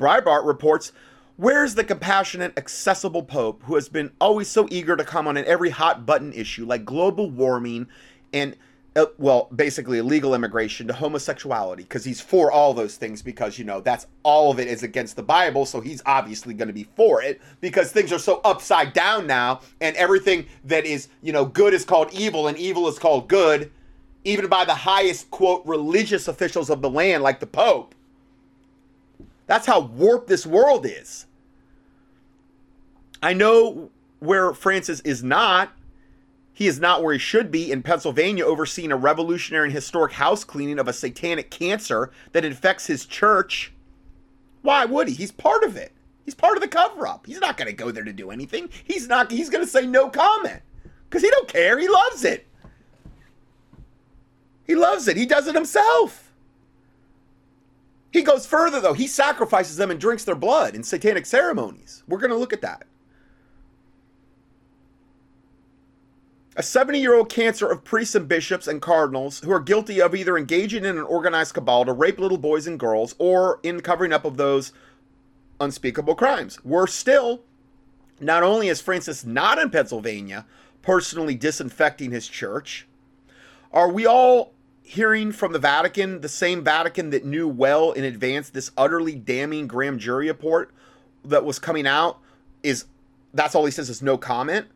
[0.00, 0.92] Breitbart reports
[1.36, 5.68] Where's the compassionate, accessible Pope who has been always so eager to comment on every
[5.68, 7.86] hot button issue like global warming
[8.32, 8.56] and,
[8.96, 11.82] uh, well, basically illegal immigration to homosexuality?
[11.82, 15.16] Because he's for all those things because, you know, that's all of it is against
[15.16, 15.66] the Bible.
[15.66, 19.60] So he's obviously going to be for it because things are so upside down now
[19.80, 23.70] and everything that is, you know, good is called evil and evil is called good,
[24.24, 27.94] even by the highest, quote, religious officials of the land like the Pope.
[29.46, 31.26] That's how warped this world is.
[33.22, 35.72] I know where Francis is not.
[36.58, 40.42] He is not where he should be in Pennsylvania, overseeing a revolutionary and historic house
[40.42, 43.72] cleaning of a satanic cancer that infects his church.
[44.62, 45.14] Why would he?
[45.14, 45.92] He's part of it.
[46.24, 47.26] He's part of the cover up.
[47.26, 48.70] He's not going to go there to do anything.
[48.82, 50.62] He's not he's going to say no comment
[51.10, 51.78] cuz he don't care.
[51.78, 52.44] He loves it.
[54.64, 55.16] He loves it.
[55.16, 56.32] He does it himself.
[58.10, 58.94] He goes further though.
[58.94, 62.02] He sacrifices them and drinks their blood in satanic ceremonies.
[62.08, 62.88] We're going to look at that.
[66.58, 70.12] A 70 year old cancer of priests and bishops and cardinals who are guilty of
[70.12, 74.12] either engaging in an organized cabal to rape little boys and girls or in covering
[74.12, 74.72] up of those
[75.60, 76.62] unspeakable crimes.
[76.64, 77.42] Worse still,
[78.20, 80.44] not only is Francis not in Pennsylvania
[80.82, 82.88] personally disinfecting his church,
[83.72, 88.50] are we all hearing from the Vatican, the same Vatican that knew well in advance
[88.50, 90.74] this utterly damning grand jury report
[91.24, 92.18] that was coming out
[92.64, 92.86] is
[93.32, 94.66] that's all he says is no comment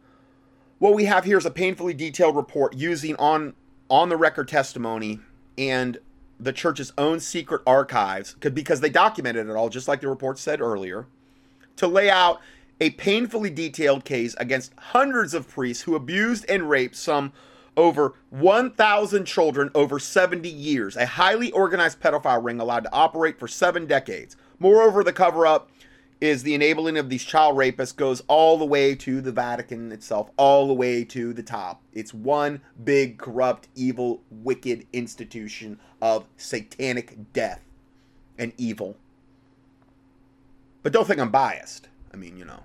[0.83, 3.55] what we have here is a painfully detailed report using on
[3.88, 5.21] on the record testimony
[5.57, 5.97] and
[6.40, 10.61] the church's own secret archives because they documented it all just like the report said
[10.61, 11.07] earlier
[11.77, 12.40] to lay out
[12.81, 17.33] a painfully detailed case against hundreds of priests who abused and raped some
[17.77, 23.47] over 1,000 children over 70 years, a highly organized pedophile ring allowed to operate for
[23.47, 24.37] seven decades.
[24.59, 25.71] Moreover, the cover up
[26.23, 30.31] is the enabling of these child rapists goes all the way to the Vatican itself,
[30.37, 31.83] all the way to the top.
[31.93, 37.61] It's one big, corrupt, evil, wicked institution of satanic death
[38.39, 38.97] and evil.
[40.85, 41.89] But don't think I'm biased.
[42.15, 42.61] I mean, you know.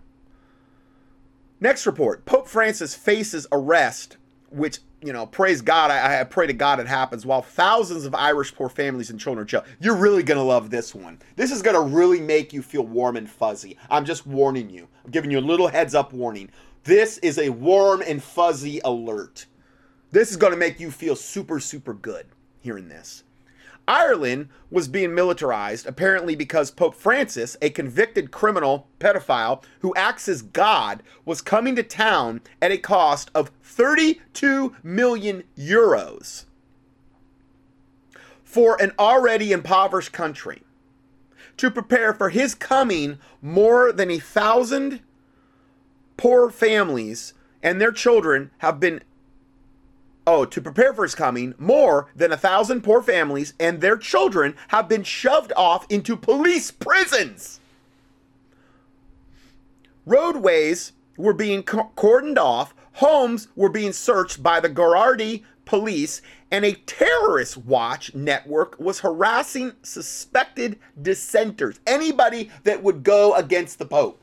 [1.60, 4.18] Next report Pope Francis faces arrest,
[4.52, 5.90] which you know, praise God.
[5.90, 9.42] I, I, pray to God it happens while thousands of Irish poor families and children
[9.42, 9.64] are jailed.
[9.80, 11.18] You're really going to love this one.
[11.38, 13.78] This is going to really make you feel warm and fuzzy.
[13.90, 14.86] I'm just warning you.
[15.06, 16.50] I'm giving you a little heads up warning.
[16.84, 19.46] This is a warm and fuzzy alert.
[20.12, 22.26] This is going to make you feel super, super good
[22.60, 23.24] hearing this.
[23.88, 30.42] Ireland was being militarized, apparently because Pope Francis, a convicted criminal pedophile who acts as
[30.42, 36.46] God, was coming to town at a cost of 32 million euros
[38.44, 40.64] for an already impoverished country.
[41.58, 45.02] To prepare for his coming, more than a thousand
[46.18, 49.02] poor families and their children have been
[50.30, 54.56] Oh, to prepare for his coming, more than a thousand poor families and their children
[54.68, 57.62] have been shoved off into police prisons.
[60.06, 66.74] Roadways were being cordoned off, homes were being searched by the Gardaí police, and a
[66.74, 74.22] terrorist watch network was harassing suspected dissenters, anybody that would go against the Pope.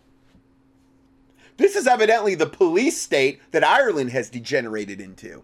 [1.56, 5.42] This is evidently the police state that Ireland has degenerated into.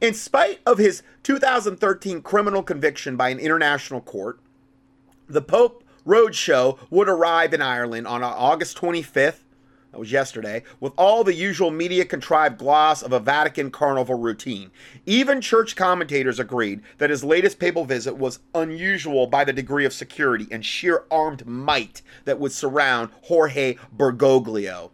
[0.00, 4.38] In spite of his 2013 criminal conviction by an international court,
[5.28, 9.40] the Pope Roadshow would arrive in Ireland on August 25th,
[9.90, 14.70] that was yesterday, with all the usual media contrived gloss of a Vatican carnival routine.
[15.04, 19.92] Even church commentators agreed that his latest papal visit was unusual by the degree of
[19.92, 24.90] security and sheer armed might that would surround Jorge Bergoglio,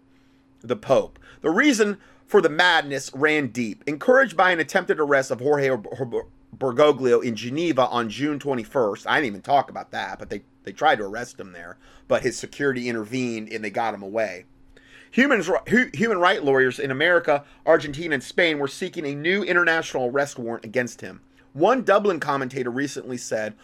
[0.62, 1.18] the Pope.
[1.42, 1.98] The reason
[2.34, 3.84] for the madness ran deep.
[3.86, 5.70] Encouraged by an attempted arrest of Jorge
[6.58, 10.72] Bergoglio in Geneva on June 21st, I didn't even talk about that, but they, they
[10.72, 11.76] tried to arrest him there,
[12.08, 14.46] but his security intervened and they got him away.
[15.12, 15.44] Human,
[15.94, 20.64] human rights lawyers in America, Argentina, and Spain were seeking a new international arrest warrant
[20.64, 21.20] against him.
[21.52, 23.54] One Dublin commentator recently said,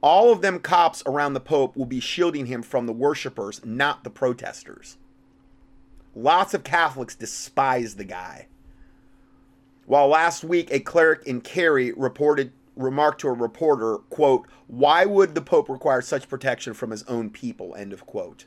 [0.00, 4.02] All of them cops around the Pope will be shielding him from the worshippers, not
[4.02, 4.96] the protesters.
[6.18, 8.46] Lots of Catholics despise the guy.
[9.84, 15.34] While last week a cleric in Kerry reported remarked to a reporter, quote, "Why would
[15.34, 18.46] the pope require such protection from his own people?" end of quote.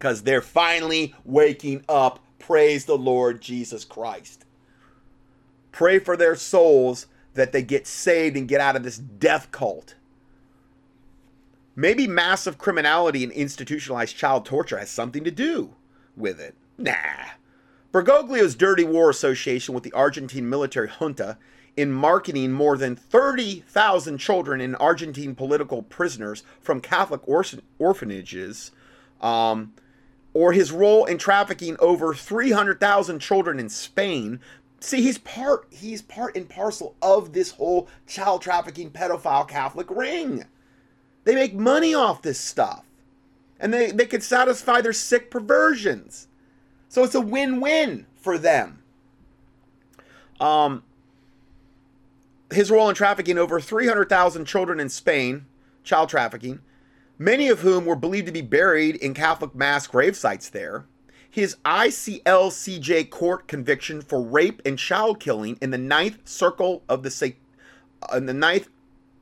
[0.00, 2.18] Cuz they're finally waking up.
[2.40, 4.44] Praise the Lord Jesus Christ.
[5.70, 9.94] Pray for their souls that they get saved and get out of this death cult.
[11.76, 15.76] Maybe massive criminality and institutionalized child torture has something to do
[16.16, 16.54] with it.
[16.78, 16.92] Nah.
[17.92, 21.38] Bergoglio's dirty war association with the Argentine military junta
[21.76, 27.20] in marketing more than 30,000 children and Argentine political prisoners from Catholic
[27.78, 28.70] orphanages,
[29.20, 29.72] um,
[30.32, 34.40] or his role in trafficking over 300,000 children in Spain.
[34.80, 40.44] See, he's part he's part and parcel of this whole child trafficking pedophile Catholic ring.
[41.24, 42.84] They make money off this stuff
[43.58, 46.28] and they, they could satisfy their sick perversions.
[46.88, 48.82] So it's a win win for them.
[50.40, 50.82] Um,
[52.52, 55.46] his role in trafficking over 300,000 children in Spain,
[55.82, 56.60] child trafficking,
[57.18, 60.86] many of whom were believed to be buried in Catholic mass grave sites there.
[61.30, 67.34] His ICLCJ court conviction for rape and child killing in the ninth circle of the
[68.14, 68.68] in the ninth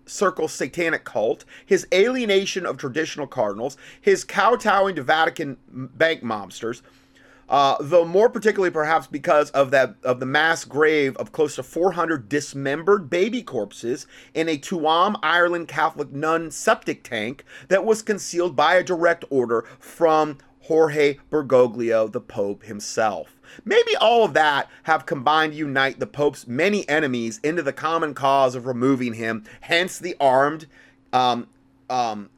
[0.07, 6.83] Circle satanic cult, his alienation of traditional cardinals, his kowtowing to Vatican bank mobsters,
[7.49, 11.63] uh, though more particularly perhaps because of that of the mass grave of close to
[11.63, 18.57] 400 dismembered baby corpses in a Tuam, Ireland Catholic nun septic tank that was concealed
[18.57, 23.41] by a direct order from Jorge Bergoglio, the Pope himself.
[23.65, 28.15] Maybe all of that have combined to unite the Pope's many enemies into the common
[28.15, 30.67] cause of removing him, hence the armed,
[31.13, 31.49] um,
[31.91, 32.31] um,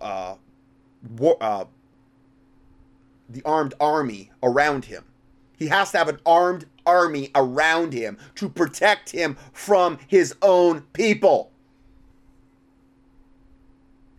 [0.00, 0.36] uh,
[1.16, 1.64] war, uh,
[3.28, 5.04] the armed army around him.
[5.56, 10.82] He has to have an armed army around him to protect him from his own
[10.92, 11.52] people.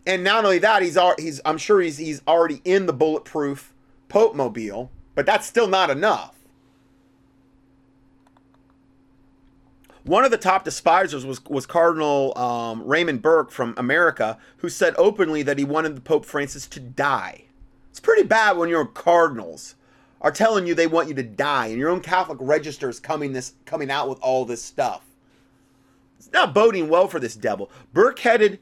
[0.06, 3.72] And not only that, he's he's I'm sure he's he's already in the bulletproof
[4.08, 6.34] Pope mobile but that's still not enough.
[10.04, 14.94] One of the top despisers was, was Cardinal um, Raymond Burke from America, who said
[14.98, 17.44] openly that he wanted the Pope Francis to die.
[17.90, 19.76] It's pretty bad when your cardinals
[20.20, 23.32] are telling you they want you to die, and your own Catholic register is coming
[23.32, 25.02] this coming out with all this stuff.
[26.18, 27.70] It's not boding well for this devil.
[27.92, 28.58] Burke headed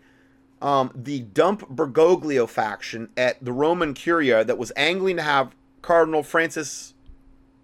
[0.61, 6.23] um, the Dump Bergoglio faction at the Roman Curia that was angling to have Cardinal
[6.23, 6.95] Francis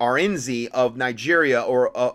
[0.00, 2.12] Arinze of Nigeria or a,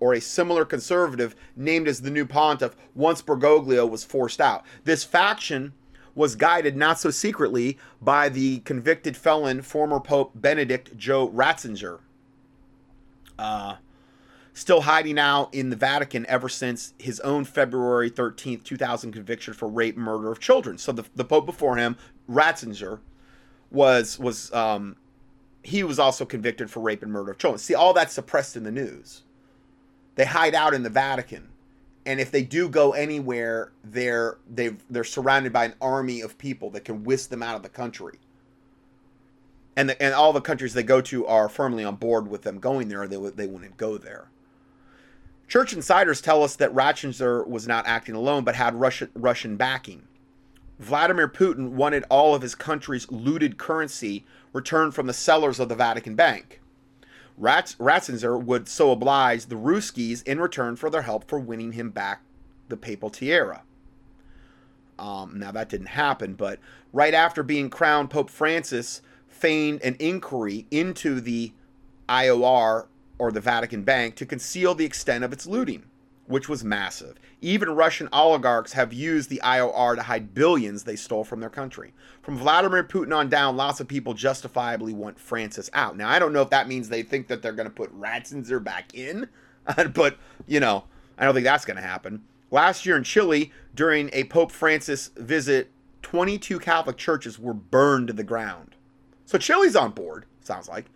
[0.00, 4.64] or a similar conservative named as the new pontiff once Bergoglio was forced out.
[4.84, 5.72] This faction
[6.14, 11.98] was guided not so secretly by the convicted felon former Pope Benedict Joe Ratzinger.
[13.36, 13.76] Uh,
[14.52, 19.68] still hiding out in the Vatican ever since his own February 13th, 2000 conviction for
[19.68, 20.78] rape and murder of children.
[20.78, 21.96] So the, the Pope before him,
[22.30, 23.00] Ratzinger,
[23.70, 24.96] was was um,
[25.64, 27.58] he was also convicted for rape and murder of children.
[27.58, 29.22] See, all that's suppressed in the news.
[30.14, 31.48] They hide out in the Vatican,
[32.06, 36.70] and if they do go anywhere, they're they they're surrounded by an army of people
[36.70, 38.18] that can whisk them out of the country.
[39.76, 42.60] And the, and all the countries they go to are firmly on board with them
[42.60, 43.08] going there.
[43.08, 44.28] They they wouldn't go there.
[45.48, 50.02] Church insiders tell us that Ratzinger was not acting alone, but had Russian, Russian backing.
[50.78, 54.24] Vladimir Putin wanted all of his country's looted currency
[54.54, 56.62] returned from the cellars of the Vatican Bank.
[57.36, 61.90] Ratz, Ratzinger would so oblige the Ruskies in return for their help for winning him
[61.90, 62.22] back
[62.68, 63.62] the papal tiara.
[64.98, 66.60] Um, now, that didn't happen, but
[66.92, 71.52] right after being crowned, Pope Francis feigned an inquiry into the
[72.08, 72.86] IOR
[73.18, 75.82] or the Vatican Bank to conceal the extent of its looting,
[76.26, 77.18] which was massive.
[77.40, 81.92] Even Russian oligarchs have used the IOR to hide billions they stole from their country.
[82.22, 85.96] From Vladimir Putin on down, lots of people justifiably want Francis out.
[85.96, 88.62] Now, I don't know if that means they think that they're going to put Ratzinger
[88.62, 89.28] back in,
[89.94, 90.16] but,
[90.46, 90.84] you know,
[91.18, 92.24] I don't think that's going to happen.
[92.50, 95.70] Last year in Chile, during a Pope Francis visit,
[96.02, 98.76] 22 Catholic churches were burned to the ground.
[99.26, 100.86] So Chile's on board, sounds like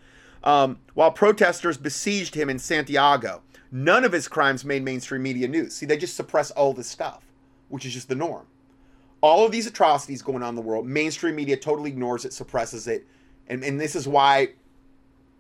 [0.43, 3.43] um, while protesters besieged him in Santiago.
[3.71, 5.75] None of his crimes made mainstream media news.
[5.75, 7.23] See, they just suppress all this stuff,
[7.69, 8.47] which is just the norm.
[9.21, 12.87] All of these atrocities going on in the world, mainstream media totally ignores it, suppresses
[12.87, 13.07] it,
[13.49, 14.51] and, and this is why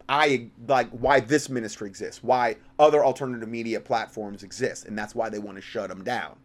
[0.08, 5.28] I like why this ministry exists, why other alternative media platforms exist, and that's why
[5.28, 6.36] they want to shut them down.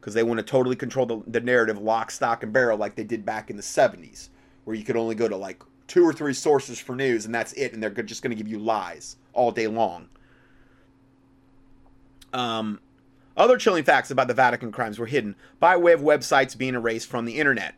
[0.00, 3.04] Because they want to totally control the, the narrative lock, stock, and barrel like they
[3.04, 4.30] did back in the 70s,
[4.64, 7.52] where you could only go to like two or three sources for news, and that's
[7.52, 7.74] it.
[7.74, 10.08] And they're just going to give you lies all day long.
[12.32, 12.80] Um,
[13.36, 17.08] other chilling facts about the Vatican crimes were hidden by way of websites being erased
[17.08, 17.74] from the internet.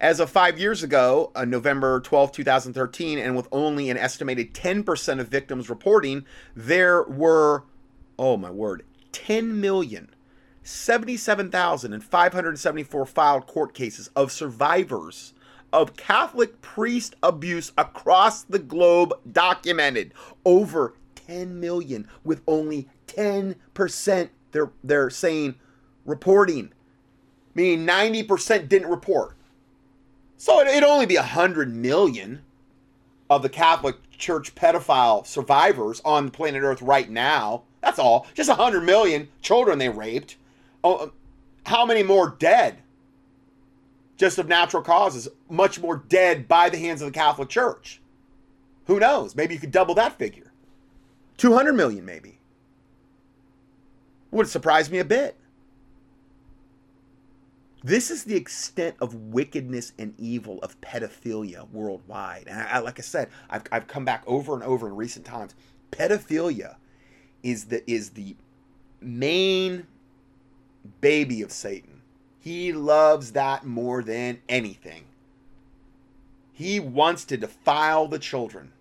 [0.00, 5.20] As of five years ago, uh, November 12, 2013, and with only an estimated 10%
[5.20, 6.24] of victims reporting,
[6.56, 7.62] there were,
[8.18, 10.10] oh my word, 10 million.
[10.66, 15.34] 77,574 filed court cases of survivors
[15.74, 20.14] of Catholic priest abuse across the globe documented.
[20.44, 20.94] Over
[21.26, 25.56] 10 million, with only 10% they're, they're saying
[26.04, 26.72] reporting,
[27.54, 29.36] meaning 90% didn't report.
[30.36, 32.42] So it, it'd only be 100 million
[33.28, 37.62] of the Catholic Church pedophile survivors on the planet Earth right now.
[37.80, 38.26] That's all.
[38.34, 40.36] Just 100 million children they raped.
[40.82, 41.12] Oh, um,
[41.66, 42.78] how many more dead?
[44.16, 48.00] just of natural causes, much more dead by the hands of the Catholic Church.
[48.86, 49.34] Who knows?
[49.34, 50.52] Maybe you could double that figure.
[51.38, 52.38] 200 million, maybe.
[54.34, 55.36] Would surprise me a bit.
[57.84, 62.48] This is the extent of wickedness and evil of pedophilia worldwide.
[62.48, 65.54] And I, like I said, I've, I've come back over and over in recent times.
[65.92, 66.74] Pedophilia
[67.44, 68.34] is the is the
[69.00, 69.86] main
[71.00, 72.02] baby of Satan.
[72.40, 75.04] He loves that more than anything.
[76.52, 78.72] He wants to defile the children.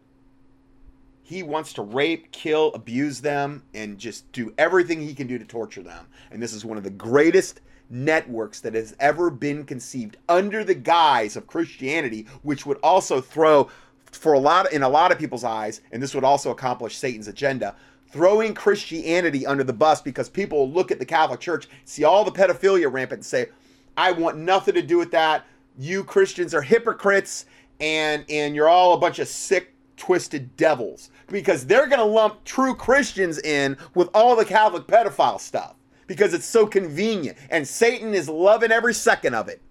[1.26, 5.46] He wants to rape, kill, abuse them, and just do everything he can do to
[5.46, 6.08] torture them.
[6.30, 10.76] And this is one of the greatest networks that has ever been conceived under the
[10.76, 13.70] guise of Christianity, which would also throw
[14.12, 17.28] for a lot in a lot of people's eyes, and this would also accomplish Satan's
[17.28, 17.76] agenda,
[18.10, 22.32] throwing Christianity under the bus because people look at the Catholic Church, see all the
[22.32, 23.48] pedophilia rampant, and say,
[23.96, 25.46] I want nothing to do with that.
[25.78, 27.46] You Christians are hypocrites
[27.80, 32.44] and and you're all a bunch of sick twisted devils because they're going to lump
[32.44, 35.76] true Christians in with all the Catholic pedophile stuff
[36.08, 39.62] because it's so convenient and Satan is loving every second of it.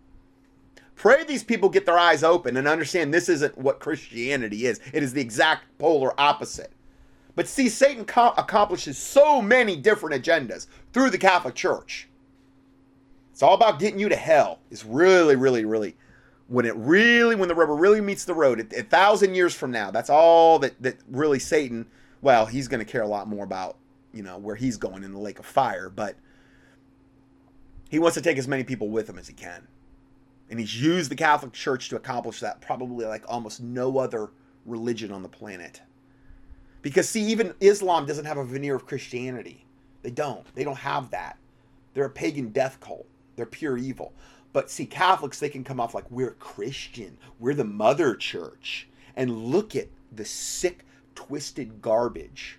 [0.94, 4.80] Pray these people get their eyes open and understand this isn't what Christianity is.
[4.92, 6.72] It is the exact polar opposite.
[7.34, 12.08] But see, Satan co- accomplishes so many different agendas through the Catholic Church.
[13.32, 14.60] It's all about getting you to hell.
[14.70, 15.96] It's really, really, really
[16.49, 18.72] when it really when the rubber really meets the road.
[18.74, 21.86] A, thousand years from now, that's all that that really Satan.
[22.20, 23.76] Well, he's going to care a lot more about
[24.12, 26.16] you know where he's going in the lake of fire, but
[27.90, 29.66] he wants to take as many people with him as he can.
[30.51, 34.30] And he's used the Catholic Church to accomplish that probably like almost no other
[34.66, 35.80] religion on the planet.
[36.82, 39.64] Because see, even Islam doesn't have a veneer of Christianity.
[40.03, 40.45] They don't.
[40.55, 41.38] They don't have that.
[41.95, 43.07] They're a pagan death cult.
[43.36, 44.12] They're pure evil.
[44.53, 48.88] But see, Catholics, they can come off like we're Christian, we're the mother church.
[49.14, 52.59] And look at the sick, twisted garbage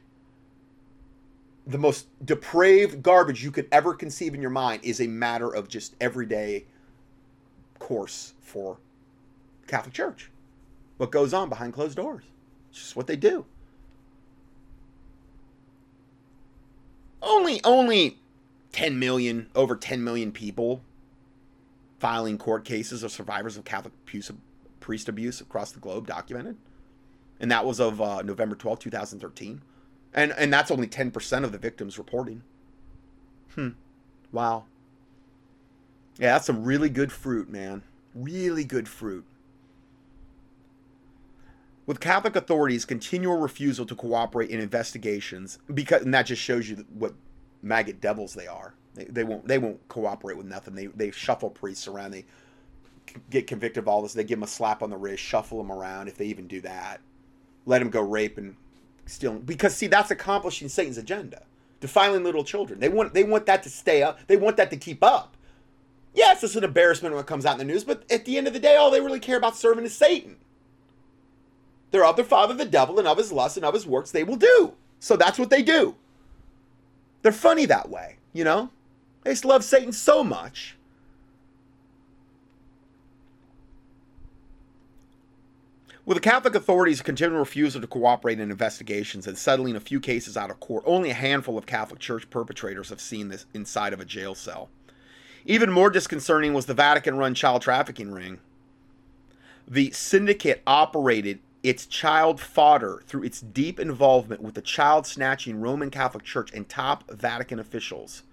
[1.65, 5.67] the most depraved garbage you could ever conceive in your mind is a matter of
[5.67, 6.65] just everyday
[7.79, 8.77] course for
[9.67, 10.29] Catholic Church.
[10.97, 12.23] What goes on behind closed doors.
[12.69, 13.45] It's just what they do.
[17.21, 18.19] Only only
[18.73, 20.81] 10 million, over 10 million people
[22.03, 23.93] filing court cases of survivors of Catholic
[24.81, 26.57] priest abuse across the globe documented.
[27.39, 29.61] And that was of uh, November 12, 2013.
[30.13, 32.43] And, and that's only 10% of the victims reporting.
[33.55, 33.69] Hmm.
[34.33, 34.65] Wow.
[36.19, 37.83] Yeah, that's some really good fruit, man.
[38.13, 39.23] Really good fruit.
[41.85, 46.85] With Catholic authorities' continual refusal to cooperate in investigations, because and that just shows you
[46.93, 47.13] what
[47.61, 48.73] maggot devils they are.
[48.95, 50.75] They, they won't they won't cooperate with nothing.
[50.75, 52.11] They they shuffle priests around.
[52.11, 52.25] They
[53.29, 54.13] get convicted of all this.
[54.13, 56.61] They give them a slap on the wrist, shuffle them around if they even do
[56.61, 57.01] that.
[57.65, 58.55] Let them go rape and
[59.05, 59.33] steal.
[59.33, 61.43] Because see, that's accomplishing Satan's agenda,
[61.79, 62.79] defiling little children.
[62.79, 64.19] They want they want that to stay up.
[64.27, 65.37] They want that to keep up.
[66.13, 68.45] Yes, it's an embarrassment when it comes out in the news, but at the end
[68.45, 70.37] of the day, all they really care about serving is Satan.
[71.89, 74.23] They're of their father, the devil, and of his lust and of his works they
[74.23, 74.73] will do.
[74.99, 75.95] So that's what they do.
[77.21, 78.69] They're funny that way, you know?
[79.23, 80.75] They just love Satan so much.
[86.05, 90.35] With the Catholic authorities' continual refusal to cooperate in investigations and settling a few cases
[90.35, 94.01] out of court, only a handful of Catholic Church perpetrators have seen this inside of
[94.01, 94.67] a jail cell.
[95.45, 98.39] Even more disconcerting was the Vatican run child trafficking ring.
[99.65, 105.89] The syndicate operated its child fodder through its deep involvement with the child snatching Roman
[105.89, 108.23] Catholic Church and top Vatican officials.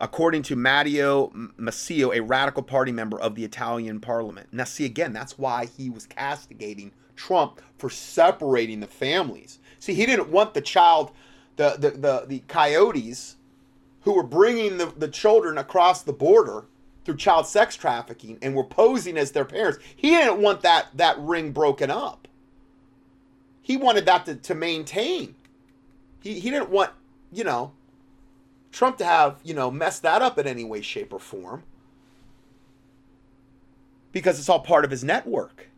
[0.00, 1.28] According to Matteo
[1.58, 4.48] Macio, a radical party member of the Italian parliament.
[4.52, 9.60] Now, see, again, that's why he was castigating Trump for separating the families.
[9.78, 11.12] See, he didn't want the child,
[11.56, 13.36] the, the, the, the coyotes
[14.02, 16.64] who were bringing the, the children across the border
[17.04, 19.78] through child sex trafficking and were posing as their parents.
[19.94, 22.26] He didn't want that, that ring broken up.
[23.62, 25.34] He wanted that to, to maintain.
[26.20, 26.90] He, he didn't want,
[27.32, 27.72] you know,
[28.74, 31.62] Trump to have, you know, messed that up in any way, shape, or form.
[34.10, 35.70] Because it's all part of his network.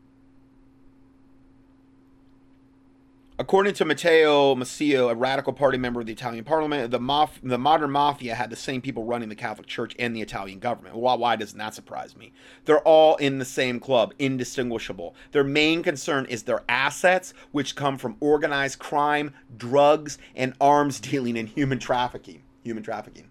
[3.39, 7.59] According to Matteo Macio, a radical party member of the Italian parliament, the, maf- the
[7.59, 10.97] modern mafia had the same people running the Catholic Church and the Italian government.
[10.97, 12.33] Why, why doesn't that surprise me?
[12.65, 15.15] They're all in the same club, indistinguishable.
[15.33, 21.37] Their main concern is their assets, which come from organized crime, drugs, and arms dealing
[21.37, 22.41] and human trafficking.
[22.67, 23.29] Human trafficking.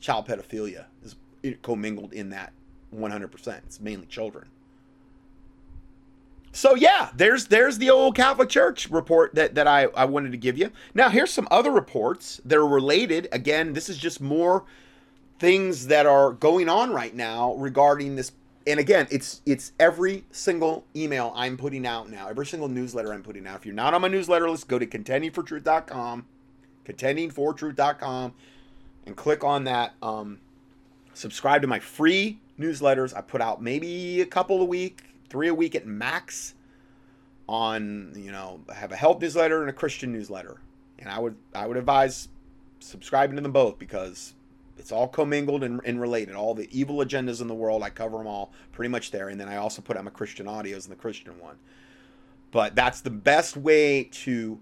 [0.00, 1.16] Child pedophilia is
[1.62, 2.52] commingled in that
[2.94, 3.56] 100%.
[3.64, 4.48] It's mainly children.
[6.52, 10.38] So yeah, there's there's the old Catholic Church report that, that I, I wanted to
[10.38, 10.70] give you.
[10.94, 13.28] Now here's some other reports that are related.
[13.32, 14.64] Again, this is just more
[15.38, 18.32] things that are going on right now regarding this.
[18.66, 23.22] And again, it's it's every single email I'm putting out now, every single newsletter I'm
[23.22, 23.56] putting out.
[23.56, 26.26] If you're not on my newsletter list, go to contendingfortruth.com,
[26.84, 28.34] contendingfortruth.com,
[29.06, 29.94] and click on that.
[30.02, 30.38] Um,
[31.14, 33.16] subscribe to my free newsletters.
[33.16, 36.54] I put out maybe a couple a week three a week at max
[37.48, 40.60] on you know I have a health newsletter and a christian newsletter
[40.98, 42.28] and i would i would advise
[42.80, 44.34] subscribing to them both because
[44.78, 48.18] it's all commingled and, and related all the evil agendas in the world i cover
[48.18, 50.90] them all pretty much there and then i also put out my christian audios in
[50.90, 51.56] the christian one
[52.50, 54.58] but that's the best way to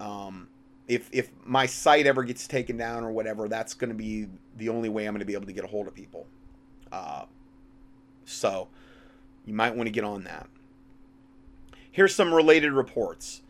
[0.00, 0.48] um,
[0.88, 4.26] if if my site ever gets taken down or whatever that's going to be
[4.56, 6.26] the only way i'm going to be able to get a hold of people
[6.90, 7.24] uh,
[8.24, 8.68] so
[9.48, 10.46] you might want to get on that.
[11.90, 13.40] Here's some related reports.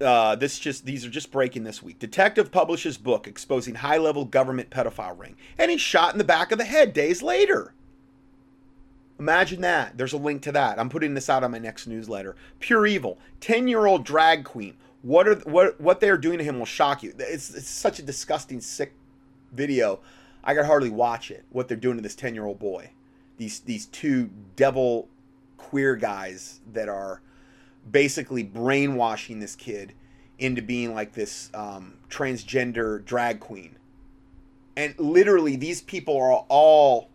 [0.00, 1.98] Uh, this just these are just breaking this week.
[1.98, 6.58] Detective publishes book exposing high-level government pedophile ring, and he's shot in the back of
[6.58, 7.74] the head days later.
[9.18, 9.98] Imagine that.
[9.98, 10.78] There's a link to that.
[10.78, 12.36] I'm putting this out on my next newsletter.
[12.60, 13.18] Pure evil.
[13.40, 14.76] Ten-year-old drag queen.
[15.02, 17.14] What are what what they are doing to him will shock you.
[17.18, 18.94] It's, it's such a disgusting, sick
[19.52, 20.00] video.
[20.42, 21.44] I could hardly watch it.
[21.50, 22.90] What they're doing to this ten-year-old boy.
[23.36, 25.08] These these two devil
[25.56, 27.20] queer guys that are
[27.90, 29.92] basically brainwashing this kid
[30.38, 33.76] into being like this um, transgender drag queen.
[34.76, 37.10] And literally, these people are all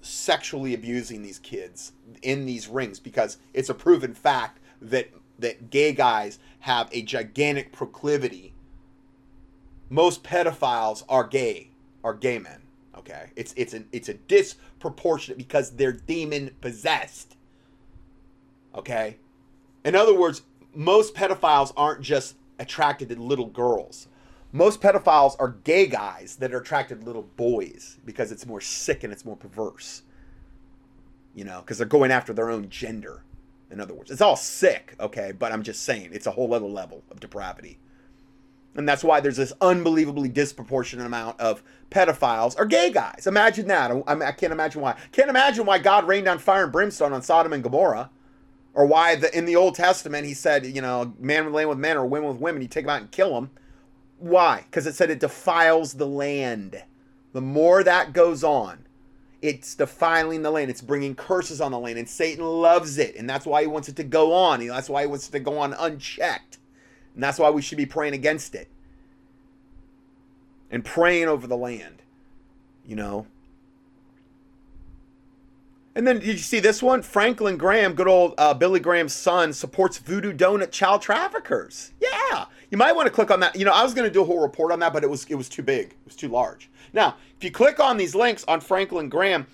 [0.00, 5.92] sexually abusing these kids in these rings because it's a proven fact that that gay
[5.92, 8.54] guys have a gigantic proclivity.
[9.88, 11.70] Most pedophiles are gay,
[12.04, 12.62] are gay men.
[12.96, 17.36] Okay, it's it's an it's a disproportionate because they're demon possessed.
[18.74, 19.16] Okay?
[19.84, 20.42] In other words,
[20.74, 24.06] most pedophiles aren't just attracted to little girls.
[24.52, 29.02] most pedophiles are gay guys that are attracted to little boys because it's more sick
[29.04, 30.02] and it's more perverse.
[31.34, 33.22] You know, because they're going after their own gender.
[33.70, 35.32] In other words, it's all sick, okay?
[35.32, 37.78] But I'm just saying, it's a whole other level of depravity.
[38.74, 43.26] And that's why there's this unbelievably disproportionate amount of pedophiles or gay guys.
[43.26, 43.90] Imagine that.
[43.90, 44.96] I, I can't imagine why.
[45.12, 48.10] Can't imagine why God rained down fire and brimstone on Sodom and Gomorrah.
[48.72, 51.78] Or why the, in the Old Testament he said, you know, man would lay with
[51.78, 53.50] men or women with women, you take them out and kill them.
[54.18, 54.62] Why?
[54.66, 56.80] Because it said it defiles the land.
[57.32, 58.86] The more that goes on,
[59.42, 60.70] it's defiling the land.
[60.70, 63.88] It's bringing curses on the land, and Satan loves it, and that's why he wants
[63.88, 64.66] it to go on.
[64.66, 66.58] That's why he wants it to go on unchecked,
[67.14, 68.68] and that's why we should be praying against it
[70.70, 72.02] and praying over the land.
[72.86, 73.26] You know.
[76.00, 77.02] And then did you see this one?
[77.02, 81.92] Franklin Graham, good old uh, Billy Graham's son, supports voodoo donut child traffickers.
[82.00, 83.54] Yeah, you might want to click on that.
[83.54, 85.26] You know, I was going to do a whole report on that, but it was
[85.26, 85.88] it was too big.
[85.88, 86.70] It was too large.
[86.94, 89.46] Now, if you click on these links on Franklin Graham,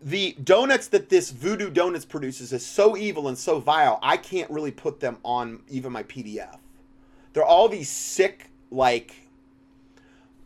[0.00, 4.50] the donuts that this Voodoo Donuts produces is so evil and so vile, I can't
[4.50, 6.56] really put them on even my PDF.
[7.34, 9.14] They're all these sick, like,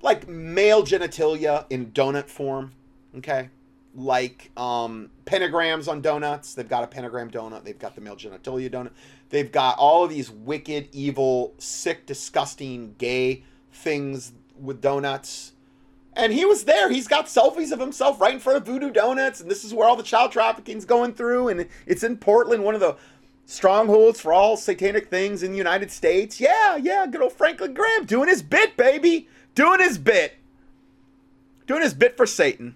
[0.03, 2.73] like male genitalia in donut form.
[3.19, 3.51] Okay,
[3.95, 6.55] like um, pentagrams on donuts.
[6.55, 7.65] They've got a pentagram donut.
[7.65, 8.93] They've got the male genitalia donut.
[9.31, 15.53] They've got all of these wicked, evil, sick, disgusting, gay things with donuts.
[16.15, 16.91] And he was there.
[16.91, 19.89] He's got selfies of himself right in front of Voodoo Donuts, and this is where
[19.89, 21.49] all the child trafficking's going through.
[21.49, 22.97] And it's in Portland, one of the
[23.47, 26.41] strongholds for all satanic things in the United States.
[26.41, 30.37] Yeah, yeah, good old Franklin Graham doing his bit, baby, doing his bit,
[31.67, 32.75] doing his bit for Satan.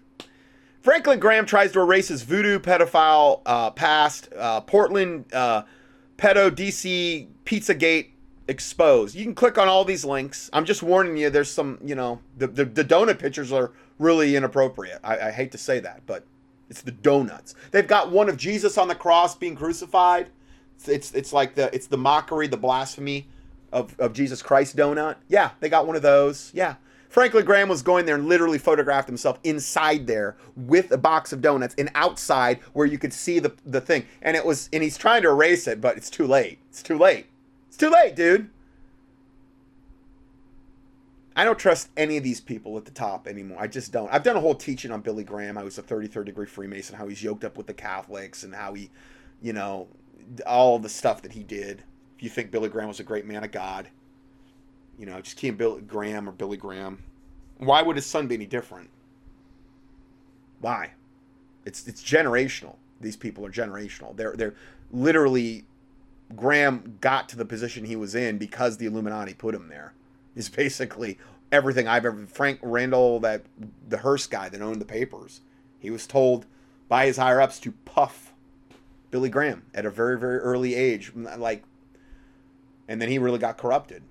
[0.84, 4.28] Franklin Graham tries to erase his voodoo pedophile uh, past.
[4.36, 5.62] Uh, Portland uh,
[6.18, 8.08] pedo DC Pizzagate
[8.48, 9.14] exposed.
[9.14, 10.50] You can click on all these links.
[10.52, 11.30] I'm just warning you.
[11.30, 15.00] There's some, you know, the the, the donut pictures are really inappropriate.
[15.02, 16.26] I, I hate to say that, but
[16.68, 17.54] it's the donuts.
[17.70, 20.28] They've got one of Jesus on the cross being crucified.
[20.76, 23.26] It's it's, it's like the it's the mockery, the blasphemy
[23.72, 25.16] of of Jesus Christ donut.
[25.28, 26.50] Yeah, they got one of those.
[26.52, 26.74] Yeah.
[27.14, 31.40] Franklin Graham was going there and literally photographed himself inside there with a box of
[31.40, 34.04] donuts and outside where you could see the, the thing.
[34.20, 36.58] And it was and he's trying to erase it, but it's too late.
[36.70, 37.26] It's too late.
[37.68, 38.50] It's too late, dude.
[41.36, 43.58] I don't trust any of these people at the top anymore.
[43.60, 44.12] I just don't.
[44.12, 45.56] I've done a whole teaching on Billy Graham.
[45.56, 48.74] I was a 33rd degree Freemason, how he's yoked up with the Catholics and how
[48.74, 48.90] he,
[49.40, 49.86] you know,
[50.48, 51.84] all the stuff that he did.
[52.16, 53.88] If you think Billy Graham was a great man of God,
[54.98, 57.02] you know, just keep Billy Graham or Billy Graham.
[57.58, 58.90] Why would his son be any different?
[60.60, 60.92] Why?
[61.64, 62.76] It's it's generational.
[63.00, 64.16] These people are generational.
[64.16, 64.54] They're they're
[64.90, 65.64] literally
[66.34, 69.94] Graham got to the position he was in because the Illuminati put him there.
[70.34, 71.18] Is basically
[71.52, 73.44] everything I've ever Frank Randall, that
[73.88, 75.40] the Hearst guy that owned the papers.
[75.78, 76.46] He was told
[76.88, 78.32] by his higher ups to puff
[79.10, 81.12] Billy Graham at a very, very early age.
[81.14, 81.62] Like
[82.88, 84.02] and then he really got corrupted.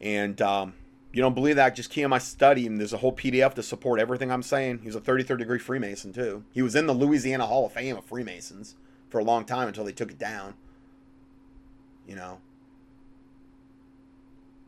[0.00, 0.74] And um,
[1.12, 1.74] you don't believe that?
[1.74, 4.80] Just key on my study, and there's a whole PDF to support everything I'm saying.
[4.82, 6.44] He's a 33rd degree Freemason too.
[6.52, 8.76] He was in the Louisiana Hall of Fame of Freemasons
[9.08, 10.54] for a long time until they took it down.
[12.06, 12.38] You know,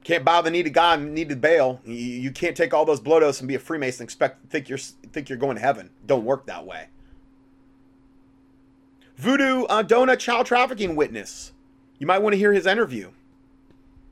[0.03, 1.81] can't bow the knee to God need to bail.
[1.85, 4.05] You, you can't take all those blow and be a Freemason.
[4.05, 5.91] Expect think you're think you're going to heaven.
[6.07, 6.87] Don't work that way.
[9.17, 11.53] Voodoo uh, donut child trafficking witness.
[11.99, 13.11] You might want to hear his interview.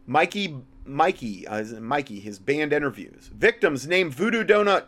[0.06, 0.58] Mikey
[0.88, 3.30] Mikey, uh, Mikey, his band interviews.
[3.34, 4.84] Victims named Voodoo Donut,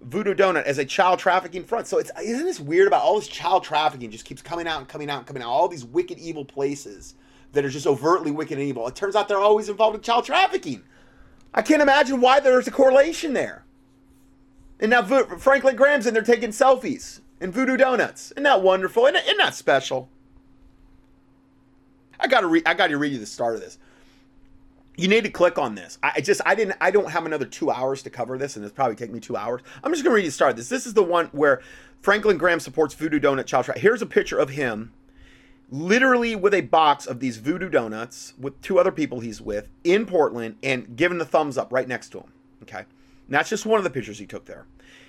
[0.00, 1.86] Voodoo Donut as a child trafficking front.
[1.86, 4.88] So it's isn't this weird about all this child trafficking just keeps coming out and
[4.88, 5.50] coming out and coming out.
[5.50, 7.14] All these wicked, evil places
[7.52, 8.86] that are just overtly wicked and evil.
[8.88, 10.82] It turns out they're always involved in child trafficking.
[11.52, 13.64] I can't imagine why there's a correlation there.
[14.80, 18.32] And now Franklin Graham's in there taking selfies and Voodoo Donuts.
[18.32, 19.06] Isn't that wonderful?
[19.06, 20.08] Isn't, isn't that special?
[22.18, 22.62] I gotta read.
[22.66, 23.78] I gotta read you the start of this
[24.96, 25.98] you need to click on this.
[26.02, 28.74] I just I didn't I don't have another two hours to cover this, and it's
[28.74, 29.62] probably take me two hours.
[29.82, 30.68] I'm just gonna read you start this.
[30.68, 31.62] This is the one where
[32.00, 33.70] Franklin Graham supports Voodoo Donut Child.
[33.76, 34.92] Here's a picture of him,
[35.70, 40.06] literally with a box of these Voodoo Donuts with two other people he's with in
[40.06, 42.32] Portland, and giving the thumbs up right next to him.
[42.62, 42.86] Okay, and
[43.28, 44.66] that's just one of the pictures he took there,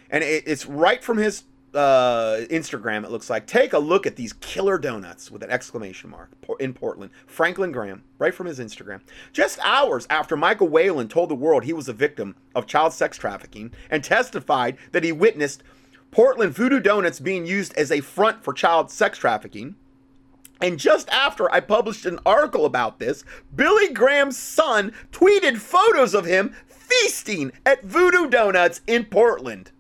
[0.10, 1.44] and it, it's right from his
[1.76, 3.46] uh, Instagram, it looks like.
[3.46, 7.12] Take a look at these killer donuts with an exclamation mark in Portland.
[7.28, 9.02] Franklin Graham, right from his Instagram.
[9.34, 13.18] Just hours after Michael Whalen told the world he was a victim of child sex
[13.18, 15.64] trafficking and testified that he witnessed
[16.12, 19.76] Portland Voodoo Donuts being used as a front for child sex trafficking,
[20.62, 26.26] And just after I published an article about this, Billy Graham's son tweeted photos of
[26.26, 29.72] him feasting at Voodoo Donuts in Portland,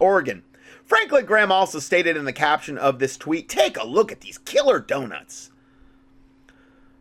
[0.00, 0.44] Oregon.
[0.88, 4.38] Franklin Graham also stated in the caption of this tweet, "Take a look at these
[4.38, 5.50] killer donuts."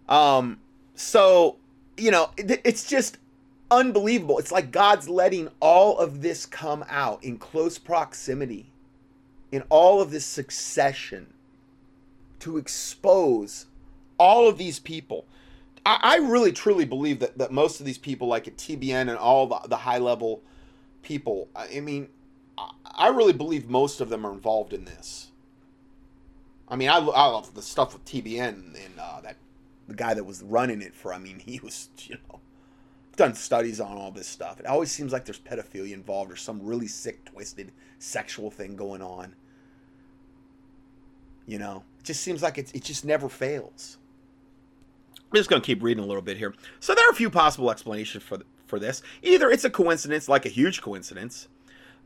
[0.09, 0.59] Um,
[0.93, 1.55] so
[1.95, 3.17] you know, it, it's just
[3.71, 4.39] unbelievable.
[4.39, 8.71] It's like God's letting all of this come out in close proximity,
[9.53, 11.33] in all of this succession,
[12.39, 13.67] to expose
[14.17, 15.25] all of these people.
[15.85, 19.17] I, I really truly believe that that most of these people, like at TBN and
[19.17, 20.41] all the, the high level
[21.03, 22.09] people, I mean,
[22.97, 25.31] I really believe most of them are involved in this.
[26.67, 29.37] I mean, I, I love the stuff with TBN and uh, that
[29.87, 31.13] the guy that was running it for.
[31.13, 32.39] I mean, he was you know
[33.15, 34.59] done studies on all this stuff.
[34.59, 39.01] It always seems like there's pedophilia involved or some really sick, twisted sexual thing going
[39.01, 39.35] on.
[41.45, 43.97] You know, it just seems like it, it just never fails.
[45.17, 46.53] I'm just going to keep reading a little bit here.
[46.79, 49.01] So there are a few possible explanations for for this.
[49.23, 51.47] Either it's a coincidence, like a huge coincidence,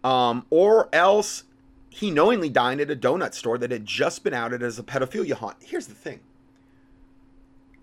[0.03, 1.43] um, or else
[1.89, 5.33] he knowingly dined at a donut store that had just been outed as a pedophilia
[5.33, 5.57] haunt.
[5.61, 6.21] Here's the thing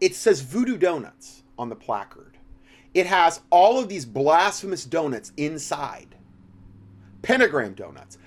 [0.00, 2.38] it says Voodoo Donuts on the placard.
[2.94, 6.14] It has all of these blasphemous donuts inside.
[7.22, 8.18] Pentagram donuts.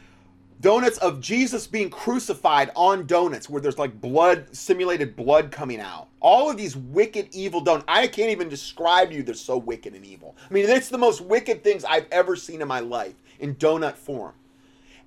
[0.60, 6.10] Donuts of Jesus being crucified on donuts where there's like blood, simulated blood coming out.
[6.20, 7.86] All of these wicked, evil donuts.
[7.88, 10.36] I can't even describe you, they're so wicked and evil.
[10.48, 13.96] I mean, it's the most wicked things I've ever seen in my life in donut
[13.96, 14.34] form.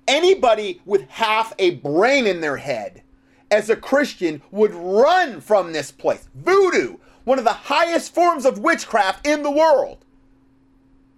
[0.07, 3.01] Anybody with half a brain in their head
[3.49, 6.27] as a Christian would run from this place.
[6.35, 10.05] Voodoo, one of the highest forms of witchcraft in the world.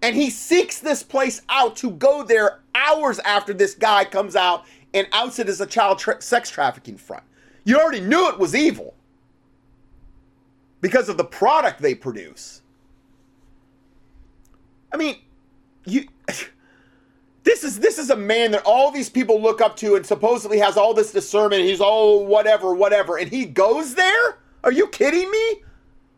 [0.02, 4.66] And he seeks this place out to go there hours after this guy comes out
[4.94, 7.24] and outs it as a child tra- sex trafficking front.
[7.66, 8.94] You already knew it was evil
[10.80, 12.62] because of the product they produce.
[14.94, 15.18] I mean,
[15.86, 16.08] you
[17.48, 20.60] this is this is a man that all these people look up to and supposedly
[20.60, 21.64] has all this discernment.
[21.64, 24.38] He's all whatever, whatever, and he goes there?
[24.66, 25.64] Are you kidding me?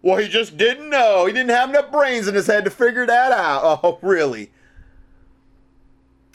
[0.01, 1.27] Well, he just didn't know.
[1.27, 3.79] He didn't have enough brains in his head to figure that out.
[3.83, 4.51] Oh, really?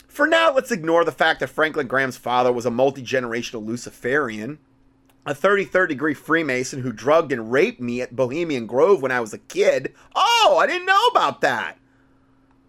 [0.06, 4.60] For now, let's ignore the fact that Franklin Graham's father was a multi generational Luciferian,
[5.26, 9.34] a 33rd degree Freemason who drugged and raped me at Bohemian Grove when I was
[9.34, 9.92] a kid.
[10.14, 11.78] Oh, I didn't know about that.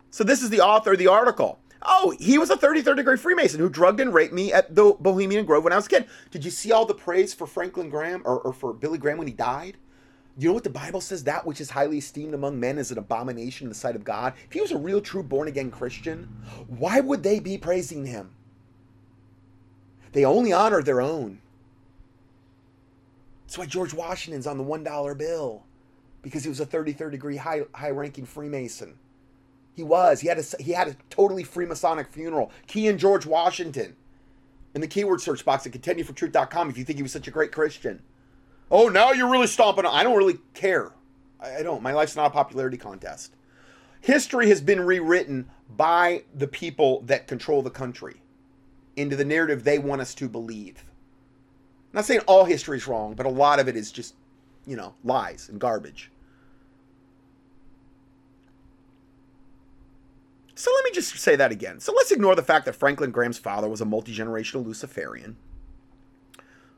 [0.09, 1.59] So, this is the author of the article.
[1.88, 5.45] Oh, he was a 33rd degree Freemason who drugged and raped me at the Bohemian
[5.45, 6.07] Grove when I was a kid.
[6.31, 9.27] Did you see all the praise for Franklin Graham or, or for Billy Graham when
[9.27, 9.77] he died?
[10.38, 11.23] You know what the Bible says?
[11.23, 14.33] That which is highly esteemed among men is an abomination in the sight of God.
[14.47, 16.27] If he was a real, true, born again Christian,
[16.67, 18.31] why would they be praising him?
[20.11, 21.39] They only honor their own.
[23.45, 25.63] That's why George Washington's on the $1 bill,
[26.21, 28.97] because he was a 33rd degree high, high ranking Freemason.
[29.76, 30.21] He was.
[30.21, 32.51] He had a he had a totally Freemasonic funeral.
[32.67, 33.95] Key in George Washington.
[34.73, 37.51] In the keyword search box at contendingfortruth.com if you think he was such a great
[37.51, 38.01] Christian.
[38.71, 39.86] Oh, now you're really stomping.
[39.86, 40.91] I don't really care.
[41.39, 41.84] I, I don't.
[41.84, 43.36] My life's not a popularity contest.
[44.01, 48.21] History has been rewritten by the people that control the country
[48.95, 50.84] into the narrative they want us to believe.
[51.91, 54.15] I'm not saying all history is wrong, but a lot of it is just,
[54.65, 56.11] you know, lies and garbage.
[60.55, 61.81] So let me just say that again.
[61.81, 65.35] So let's ignore the fact that Franklin Graham's father was a multi generational Luciferian.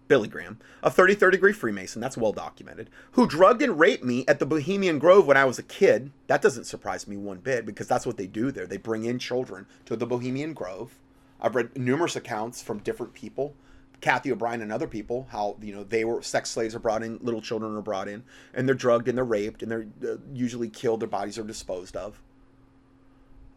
[0.07, 4.39] Billy Graham, a 33rd degree Freemason, that's well documented, who drugged and raped me at
[4.39, 6.11] the Bohemian Grove when I was a kid.
[6.27, 8.65] That doesn't surprise me one bit because that's what they do there.
[8.65, 10.97] They bring in children to the Bohemian Grove.
[11.41, 13.53] I've read numerous accounts from different people,
[14.01, 17.19] Kathy O'Brien and other people, how you know they were sex slaves are brought in,
[17.21, 18.23] little children are brought in,
[18.53, 21.01] and they're drugged and they're raped and they're uh, usually killed.
[21.01, 22.19] Their bodies are disposed of.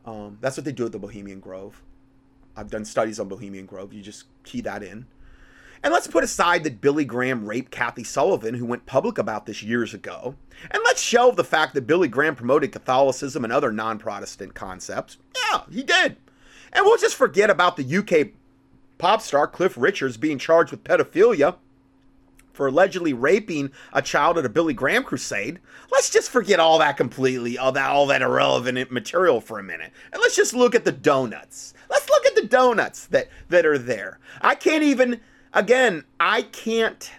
[0.05, 1.83] Um, that's what they do at the Bohemian Grove.
[2.57, 3.93] I've done studies on Bohemian Grove.
[3.93, 5.07] You just key that in.
[5.83, 9.63] And let's put aside that Billy Graham raped Kathy Sullivan, who went public about this
[9.63, 10.35] years ago.
[10.71, 15.17] And let's shelve the fact that Billy Graham promoted Catholicism and other non Protestant concepts.
[15.35, 16.17] Yeah, he did.
[16.73, 18.29] And we'll just forget about the UK
[18.99, 21.57] pop star Cliff Richards being charged with pedophilia
[22.61, 25.61] for allegedly raping a child at a Billy Graham crusade.
[25.91, 29.91] Let's just forget all that completely, all that all that irrelevant material for a minute.
[30.13, 31.73] And let's just look at the donuts.
[31.89, 34.19] Let's look at the donuts that that are there.
[34.43, 35.23] I can't even
[35.55, 37.11] again, I can't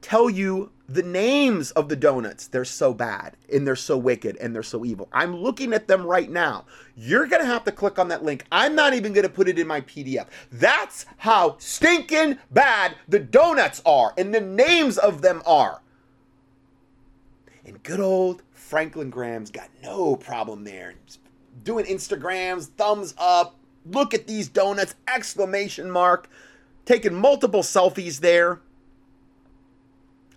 [0.00, 4.54] tell you the names of the donuts, they're so bad and they're so wicked and
[4.54, 5.08] they're so evil.
[5.10, 6.66] I'm looking at them right now.
[6.94, 8.44] You're going to have to click on that link.
[8.52, 10.26] I'm not even going to put it in my PDF.
[10.50, 15.80] That's how stinking bad the donuts are and the names of them are.
[17.64, 20.92] And good old Franklin Graham's got no problem there.
[21.64, 26.28] Doing Instagrams, thumbs up, look at these donuts, exclamation mark,
[26.84, 28.60] taking multiple selfies there.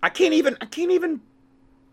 [0.06, 1.20] I can't even I can't even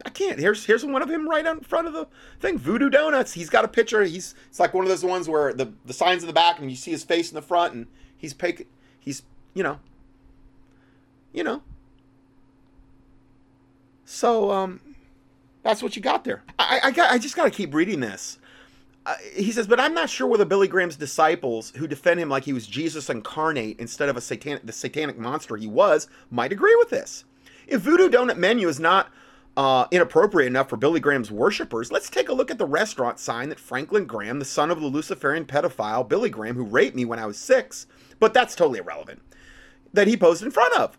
[0.06, 0.38] I can't.
[0.38, 2.08] Here's here's one of him right in front of the
[2.40, 2.60] thing.
[2.60, 3.34] Voodoo Donuts.
[3.34, 4.04] He's got a picture.
[4.04, 6.70] He's it's like one of those ones where the the signs in the back and
[6.70, 8.68] you see his face in the front and he's pay,
[9.00, 9.24] he's
[9.56, 9.80] you know
[11.34, 11.64] you know.
[14.06, 14.80] So um
[15.64, 16.44] that's what you got there.
[16.60, 18.38] I I got I just got to keep reading this.
[19.08, 22.46] Uh, he says, but I'm not sure whether Billy Graham's disciples, who defend him like
[22.46, 26.76] he was Jesus incarnate instead of a satanic, the satanic monster he was, might agree
[26.78, 27.26] with this.
[27.68, 29.12] If Voodoo Donut Menu is not
[29.56, 33.50] uh, inappropriate enough for Billy Graham's worshippers, let's take a look at the restaurant sign
[33.50, 37.20] that Franklin Graham, the son of the Luciferian pedophile Billy Graham, who raped me when
[37.20, 37.88] I was six,
[38.20, 39.22] but that's totally irrelevant,
[39.94, 40.98] that he posed in front of.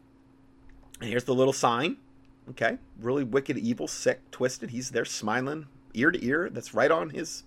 [1.00, 1.96] And here's the little sign.
[2.50, 4.70] Okay, really wicked, evil, sick, twisted.
[4.70, 6.50] He's there smiling ear to ear.
[6.50, 7.44] That's right on his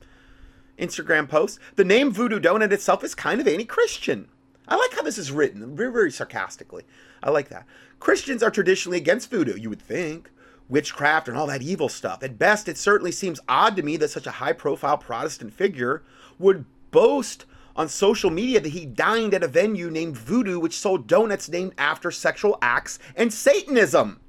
[0.80, 1.59] Instagram post.
[1.76, 4.30] The name Voodoo Donut itself is kind of anti Christian.
[4.68, 6.84] I like how this is written, very, very sarcastically.
[7.24, 7.65] I like that.
[7.99, 10.29] Christians are traditionally against voodoo, you would think,
[10.69, 12.23] witchcraft and all that evil stuff.
[12.23, 16.03] At best, it certainly seems odd to me that such a high profile Protestant figure
[16.37, 17.45] would boast
[17.75, 21.73] on social media that he dined at a venue named Voodoo, which sold donuts named
[21.77, 24.19] after sexual acts and Satanism.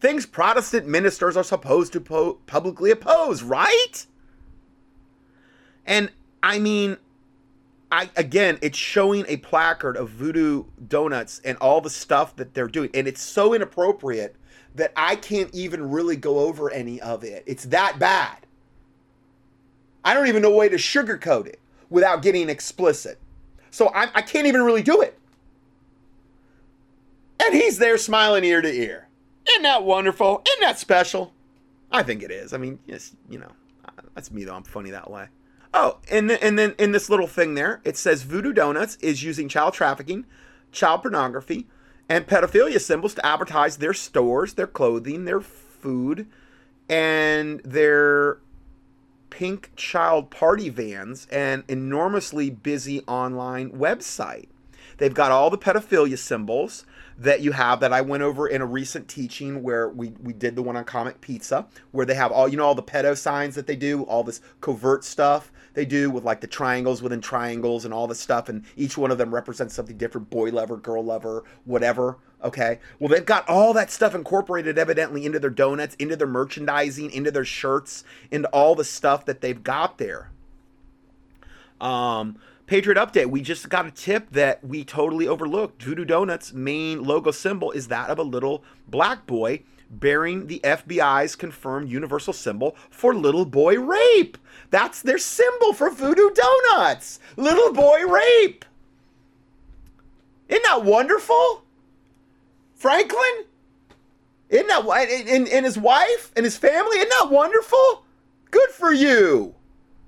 [0.00, 4.06] Things Protestant ministers are supposed to po- publicly oppose, right?
[5.86, 6.10] And
[6.42, 6.98] I mean,
[7.90, 12.68] I again, it's showing a placard of Voodoo Donuts and all the stuff that they're
[12.68, 14.36] doing, and it's so inappropriate
[14.74, 17.44] that I can't even really go over any of it.
[17.46, 18.38] It's that bad.
[20.04, 21.60] I don't even know a way to sugarcoat it
[21.90, 23.18] without getting explicit.
[23.70, 25.18] So I, I can't even really do it.
[27.42, 29.08] And he's there smiling ear to ear.
[29.48, 30.42] Isn't that wonderful?
[30.46, 31.32] Isn't that special?
[31.90, 32.52] I think it is.
[32.52, 33.50] I mean, yes, you know,
[34.14, 34.54] that's me though.
[34.54, 35.26] I'm funny that way.
[35.74, 39.22] Oh, and then, and then in this little thing there, it says Voodoo Donuts is
[39.22, 40.24] using child trafficking,
[40.72, 41.66] child pornography,
[42.08, 46.26] and pedophilia symbols to advertise their stores, their clothing, their food,
[46.88, 48.38] and their
[49.30, 54.48] pink child party vans and enormously busy online website.
[54.98, 56.84] They've got all the pedophilia symbols
[57.16, 60.54] that you have that I went over in a recent teaching where we, we did
[60.54, 63.56] the one on Comet Pizza, where they have all, you know, all the pedo signs
[63.56, 67.84] that they do, all this covert stuff they do with like the triangles within triangles
[67.84, 68.48] and all this stuff.
[68.48, 72.18] And each one of them represents something different boy lover, girl lover, whatever.
[72.42, 72.78] Okay.
[73.00, 77.32] Well, they've got all that stuff incorporated evidently into their donuts, into their merchandising, into
[77.32, 80.30] their shirts, into all the stuff that they've got there.
[81.80, 82.38] Um,
[82.68, 85.82] Patriot Update, we just got a tip that we totally overlooked.
[85.82, 91.34] Voodoo Donuts' main logo symbol is that of a little black boy bearing the FBI's
[91.34, 94.36] confirmed universal symbol for little boy rape.
[94.68, 97.20] That's their symbol for Voodoo Donuts.
[97.38, 98.66] Little boy rape.
[100.50, 101.64] Isn't that wonderful?
[102.74, 103.46] Franklin?
[104.50, 106.98] Isn't that and, and his wife and his family?
[106.98, 108.04] Isn't that wonderful?
[108.50, 109.54] Good for you.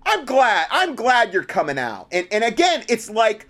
[0.04, 0.66] I'm glad.
[0.70, 2.08] I'm glad you're coming out.
[2.12, 3.48] And and again, it's like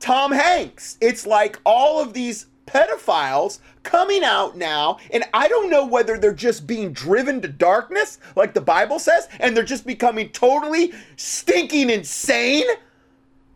[0.00, 0.98] Tom Hanks.
[1.00, 6.34] It's like all of these pedophiles coming out now, and I don't know whether they're
[6.34, 11.90] just being driven to darkness, like the Bible says, and they're just becoming totally stinking
[11.90, 12.66] insane,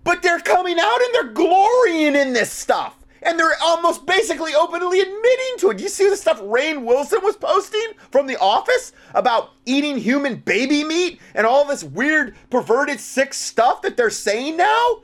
[0.04, 5.00] but they're coming out and they're glorying in this stuff and they're almost basically openly
[5.00, 5.80] admitting to it.
[5.80, 10.84] You see the stuff Rainn Wilson was posting from The Office about eating human baby
[10.84, 15.02] meat and all this weird, perverted, sick stuff that they're saying now?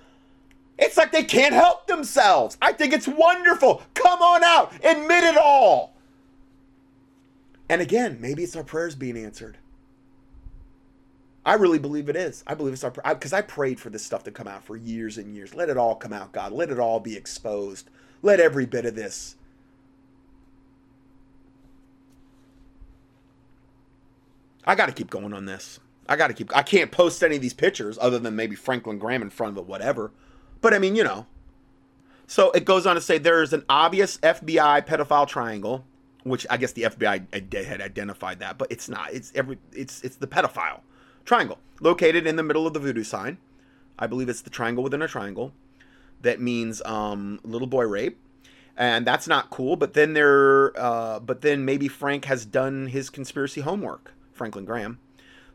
[0.79, 2.59] It's like they can't help themselves.
[2.61, 3.83] I think it's wonderful.
[3.95, 5.95] Come on out, admit it all.
[7.69, 9.59] And again, maybe it's our prayers being answered.
[11.45, 12.43] I really believe it is.
[12.47, 14.77] I believe it's our because I, I prayed for this stuff to come out for
[14.77, 15.55] years and years.
[15.55, 16.53] Let it all come out, God.
[16.53, 17.89] Let it all be exposed.
[18.27, 19.37] Let every bit of this.
[24.65, 25.79] I got to keep going on this.
[26.09, 26.51] I got to keep.
[26.53, 29.59] I can't post any of these pictures other than maybe Franklin Graham in front of
[29.59, 30.11] it, whatever.
[30.61, 31.27] But I mean, you know.
[32.27, 35.85] So it goes on to say there is an obvious FBI pedophile triangle,
[36.25, 39.13] which I guess the FBI had identified that, but it's not.
[39.13, 39.57] It's every.
[39.73, 40.81] It's it's the pedophile
[41.25, 43.39] triangle located in the middle of the voodoo sign.
[44.01, 45.53] I believe it's the triangle within a triangle
[46.27, 48.19] that means um, little boy rape.
[48.77, 49.77] and that's not cool.
[49.77, 54.99] But then there, uh, but then maybe Frank has done his conspiracy homework, Franklin Graham.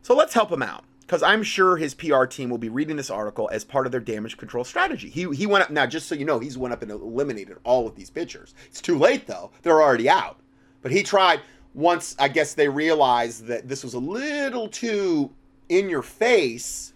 [0.02, 3.10] So let's help him out because I'm sure his PR team will be reading this
[3.10, 5.08] article as part of their damage control strategy.
[5.08, 7.86] He he went up now, just so you know, he's went up and eliminated all
[7.86, 8.54] of these pictures.
[8.66, 10.38] It's too late though; they're already out.
[10.80, 11.40] But he tried
[11.74, 12.16] once.
[12.18, 15.30] I guess they realized that this was a little too
[15.68, 16.92] in your face.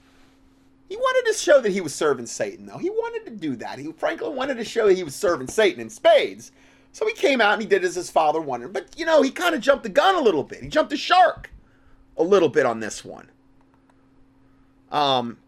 [0.89, 2.78] He wanted to show that he was serving Satan, though.
[2.78, 3.78] He wanted to do that.
[3.78, 6.53] He Franklin wanted to show that he was serving Satan in spades.
[6.93, 8.72] So he came out and he did as his father wanted.
[8.72, 10.62] But you know, he kind of jumped the gun a little bit.
[10.62, 11.51] He jumped the shark
[12.16, 13.30] a little bit on this one.
[14.91, 15.39] Um,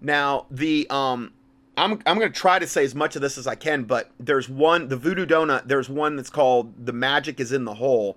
[0.00, 1.32] now the um,
[1.76, 4.48] I'm I'm gonna try to say as much of this as I can, but there's
[4.48, 5.66] one the Voodoo Donut.
[5.66, 8.16] There's one that's called "The Magic Is in the Hole."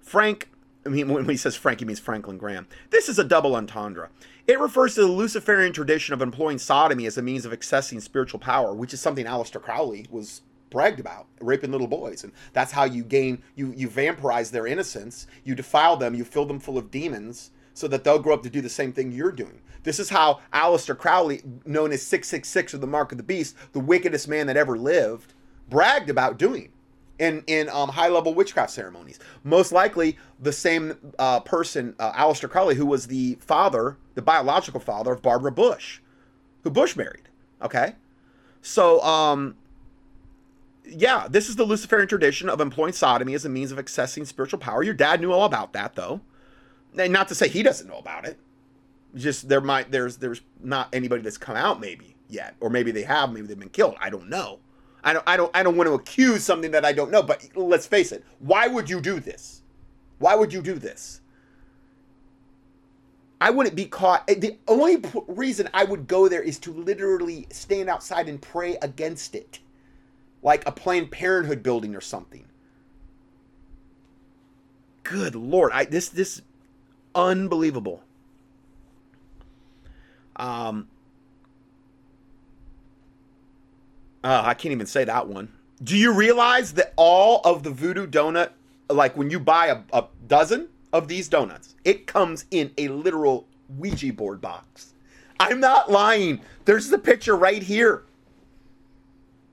[0.00, 0.48] Frank,
[0.84, 2.66] I mean, when he says Frank, he means Franklin Graham.
[2.90, 4.10] This is a double entendre.
[4.46, 8.38] It refers to the Luciferian tradition of employing sodomy as a means of accessing spiritual
[8.38, 12.84] power, which is something Aleister Crowley was bragged about, raping little boys, and that's how
[12.84, 16.92] you gain you you vampirize their innocence, you defile them, you fill them full of
[16.92, 19.60] demons, so that they'll grow up to do the same thing you're doing.
[19.82, 23.80] This is how Aleister Crowley, known as 666 or the Mark of the Beast, the
[23.80, 25.34] wickedest man that ever lived,
[25.68, 26.70] bragged about doing
[27.18, 29.18] in in um, high level witchcraft ceremonies.
[29.44, 34.80] Most likely, the same uh, person, uh, Aleister Crowley, who was the father, the biological
[34.80, 36.00] father of Barbara Bush,
[36.62, 37.28] who Bush married.
[37.62, 37.94] Okay,
[38.62, 39.56] so um,
[40.84, 44.58] yeah, this is the Luciferian tradition of employing sodomy as a means of accessing spiritual
[44.58, 44.82] power.
[44.82, 46.20] Your dad knew all about that, though.
[46.98, 48.38] And not to say he doesn't know about it
[49.16, 53.02] just there might there's there's not anybody that's come out maybe yet or maybe they
[53.02, 54.58] have maybe they've been killed i don't know
[55.06, 57.48] i don't i don't i don't want to accuse something that i don't know but
[57.54, 59.62] let's face it why would you do this?
[60.18, 61.20] Why would you do this?
[63.40, 64.24] I wouldn't be caught.
[64.28, 68.76] Eh, the only reason i would go there is to literally stand outside and pray
[68.82, 69.60] against it.
[70.42, 72.44] Like a planned parenthood building or something.
[75.02, 76.42] Good lord i this this
[77.14, 78.02] unbelievable.
[80.36, 80.88] Um,
[84.26, 85.52] uh, I can't even say that one.
[85.84, 88.50] Do you realize that all of the voodoo donut,
[88.90, 93.46] like when you buy a, a dozen of these donuts, it comes in a literal
[93.78, 94.94] Ouija board box?
[95.38, 96.40] I'm not lying.
[96.64, 98.02] There's the picture right here.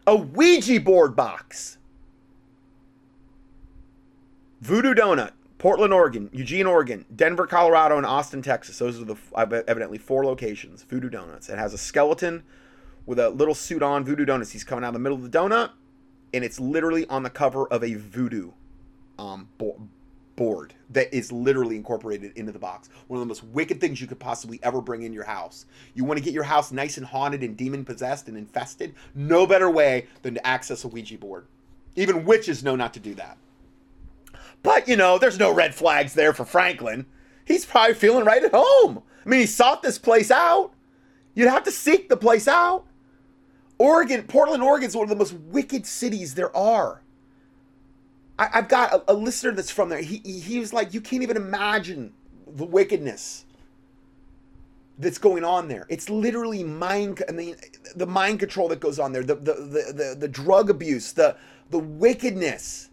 [0.08, 1.78] A Ouija board box.
[4.62, 5.34] Voodoo Donut.
[5.60, 8.80] Portland, Oregon, Eugene, Oregon, Denver, Colorado, and Austin, Texas.
[8.80, 10.84] Those are the evidently four locations.
[10.84, 11.48] Voodoo Donuts.
[11.48, 12.44] It has a skeleton
[13.06, 14.04] with a little suit on.
[14.06, 14.52] Voodoo Donuts.
[14.52, 15.72] He's coming out of the middle of the donut,
[16.34, 18.52] and it's literally on the cover of a voodoo
[19.20, 19.80] um, bo-
[20.36, 22.90] board that is literally incorporated into the box.
[23.08, 25.66] One of the most wicked things you could possibly ever bring in your house.
[25.94, 28.96] You want to get your house nice and haunted and demon possessed and infested?
[29.14, 31.46] No better way than to access a Ouija board.
[31.96, 33.38] Even witches know not to do that.
[34.64, 37.06] But, you know, there's no red flags there for Franklin.
[37.46, 39.04] He's probably feeling right at home.
[39.26, 40.72] I mean, he sought this place out.
[41.36, 42.86] You'd have to seek the place out.
[43.78, 47.02] Oregon, Portland, Oregon is one of the most wicked cities there are.
[48.38, 50.02] I, have got a, a, listener that's from there.
[50.02, 52.14] He, he, he was like, you can't even imagine
[52.48, 53.46] the wickedness
[54.98, 55.86] that's going on there.
[55.90, 57.24] It's literally mind.
[57.28, 57.56] I mean,
[57.96, 61.36] the mind control that goes on there, the the the the, the drug abuse, the
[61.70, 62.90] the wickedness.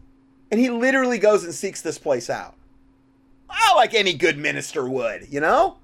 [0.50, 2.56] And he literally goes and seeks this place out.
[3.48, 5.78] Oh, like any good minister would, you know?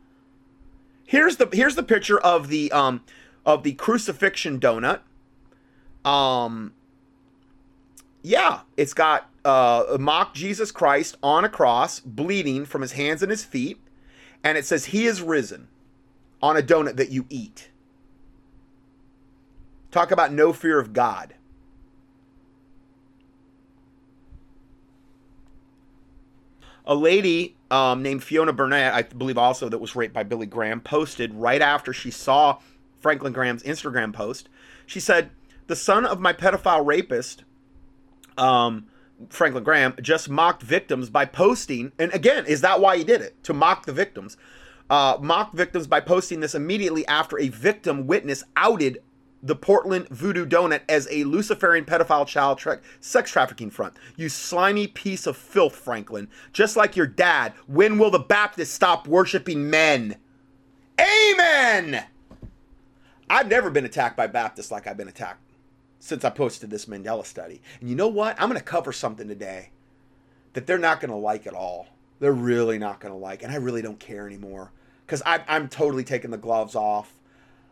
[1.05, 3.03] Here's the here's the picture of the um
[3.47, 5.01] of the crucifixion donut.
[6.05, 6.75] Um
[8.23, 13.31] yeah, it's got uh mock Jesus Christ on a cross, bleeding from his hands and
[13.31, 13.81] his feet,
[14.45, 15.69] and it says he is risen
[16.43, 17.71] on a donut that you eat.
[19.91, 21.35] Talk about no fear of God.
[26.87, 30.81] a lady um, named Fiona Barnett, I believe also that was raped by Billy Graham,
[30.81, 32.59] posted right after she saw
[33.07, 34.49] Franklin Graham's Instagram post.
[34.85, 35.31] She said,
[35.69, 37.45] "The son of my pedophile rapist,
[38.37, 38.89] um,
[39.29, 41.93] Franklin Graham, just mocked victims by posting.
[42.01, 43.41] And again, is that why he did it?
[43.45, 44.37] To mock the victims."
[44.91, 48.99] Uh, mocked victims by posting this immediately after a victim witness outed
[49.41, 53.95] the Portland Voodoo Donut as a Luciferian pedophile child tra- sex trafficking front.
[54.17, 56.27] You slimy piece of filth, Franklin.
[56.53, 60.17] Just like your dad, when will the Baptists stop worshiping men?
[61.01, 62.07] Amen!
[63.29, 65.41] I've never been attacked by Baptists like I've been attacked
[65.99, 67.61] since I posted this Mandela study.
[67.81, 68.41] And you know what?
[68.41, 69.71] I'm going to cover something today
[70.53, 71.89] that they're not going to like at all.
[72.21, 73.43] They're really not going to like.
[73.43, 74.73] And I really don't care anymore
[75.05, 77.17] because I'm totally taking the gloves off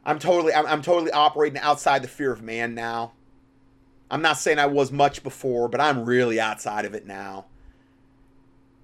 [0.05, 3.13] I'm totally I'm, I'm totally operating outside the fear of man now.
[4.11, 7.47] I'm not saying I was much before, but I'm really outside of it now.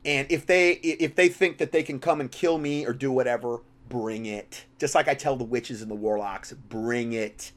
[0.04, 3.12] And if they if they think that they can come and kill me or do
[3.12, 3.60] whatever,
[3.90, 4.64] bring it.
[4.78, 7.52] Just like I tell the witches and the warlocks, bring it.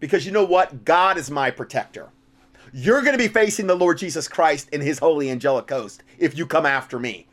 [0.00, 0.86] Because you know what?
[0.86, 2.08] God is my protector.
[2.72, 6.38] You're going to be facing the Lord Jesus Christ and his holy angelic host if
[6.38, 7.26] you come after me.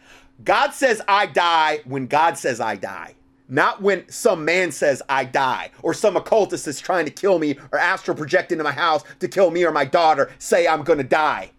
[0.43, 3.15] God says I die when God says I die.
[3.49, 7.57] Not when some man says I die, or some occultist is trying to kill me,
[7.71, 11.03] or astral project into my house to kill me or my daughter, say I'm gonna
[11.03, 11.51] die.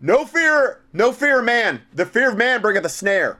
[0.00, 1.82] No fear, no fear man.
[1.92, 3.38] The fear of man bringeth a snare.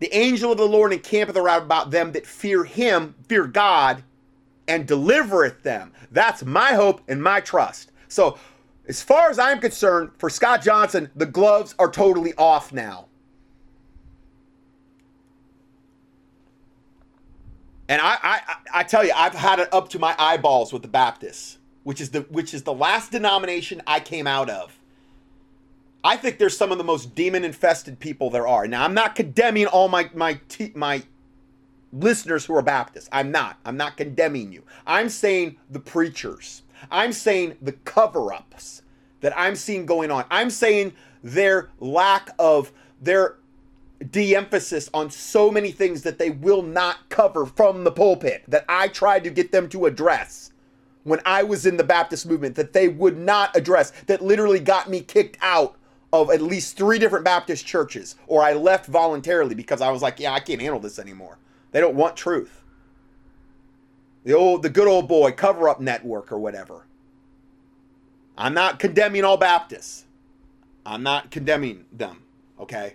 [0.00, 4.04] The angel of the Lord encampeth around about them that fear him, fear God,
[4.68, 5.92] and delivereth them.
[6.12, 7.90] That's my hope and my trust.
[8.08, 8.38] So,
[8.86, 13.06] as far as I'm concerned, for Scott Johnson, the gloves are totally off now.
[17.88, 18.40] And I, I,
[18.74, 22.10] I tell you, I've had it up to my eyeballs with the Baptists, which is
[22.10, 24.77] the which is the last denomination I came out of.
[26.04, 28.66] I think they're some of the most demon infested people there are.
[28.66, 30.40] Now, I'm not condemning all my my
[30.74, 31.02] my
[31.92, 33.08] listeners who are Baptists.
[33.12, 33.58] I'm not.
[33.64, 34.62] I'm not condemning you.
[34.86, 36.62] I'm saying the preachers.
[36.90, 38.82] I'm saying the cover ups
[39.20, 40.24] that I'm seeing going on.
[40.30, 40.92] I'm saying
[41.24, 43.36] their lack of their
[44.10, 48.64] de emphasis on so many things that they will not cover from the pulpit that
[48.68, 50.52] I tried to get them to address
[51.02, 54.90] when I was in the Baptist movement that they would not address, that literally got
[54.90, 55.76] me kicked out
[56.12, 60.18] of at least three different Baptist churches, or I left voluntarily because I was like,
[60.18, 61.38] yeah, I can't handle this anymore.
[61.72, 62.62] They don't want truth.
[64.24, 66.86] The old, the good old boy cover up network or whatever.
[68.36, 70.04] I'm not condemning all Baptists.
[70.86, 72.22] I'm not condemning them,
[72.58, 72.94] okay?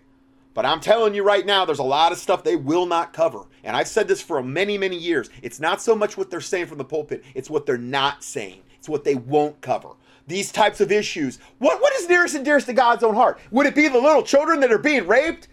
[0.53, 3.45] But I'm telling you right now, there's a lot of stuff they will not cover.
[3.64, 5.30] And I've said this for many, many years.
[5.41, 8.61] It's not so much what they're saying from the pulpit, it's what they're not saying.
[8.78, 9.89] It's what they won't cover.
[10.28, 11.39] These types of issues.
[11.59, 13.39] What, what is nearest and dearest to God's own heart?
[13.51, 15.47] Would it be the little children that are being raped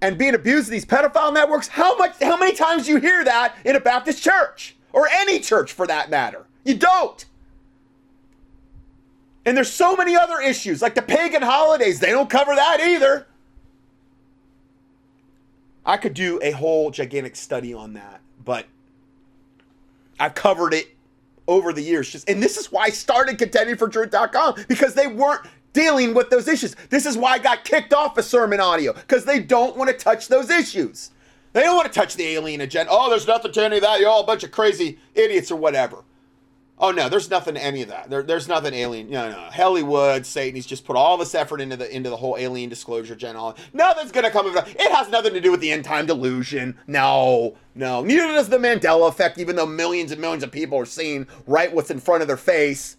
[0.00, 1.68] and being abused in these pedophile networks?
[1.68, 4.76] How much how many times do you hear that in a Baptist church?
[4.92, 6.46] Or any church for that matter?
[6.64, 7.24] You don't.
[9.44, 12.00] And there's so many other issues, like the pagan holidays.
[12.00, 13.26] They don't cover that either.
[15.84, 18.66] I could do a whole gigantic study on that, but
[20.20, 20.94] I've covered it
[21.48, 22.10] over the years.
[22.10, 26.30] Just and this is why I started contending for truth.com because they weren't dealing with
[26.30, 26.76] those issues.
[26.90, 29.96] This is why I got kicked off of sermon audio because they don't want to
[29.96, 31.10] touch those issues.
[31.52, 32.90] They don't want to touch the alien agenda.
[32.92, 34.00] Oh, there's nothing to any of that.
[34.00, 35.98] You're all a bunch of crazy idiots or whatever.
[36.82, 38.10] Oh no, there's nothing to any of that.
[38.10, 39.08] There, there's nothing alien.
[39.08, 39.38] No, no.
[39.52, 40.56] Hollywood, Satan.
[40.56, 43.44] He's just put all this effort into the into the whole alien disclosure general.
[43.44, 44.76] All Nothing's gonna come of it.
[44.76, 46.76] It has nothing to do with the end time delusion.
[46.88, 48.02] No, no.
[48.02, 49.38] Neither does the Mandela effect.
[49.38, 52.36] Even though millions and millions of people are seeing right what's in front of their
[52.36, 52.96] face,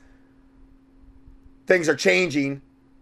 [1.68, 2.62] things are changing.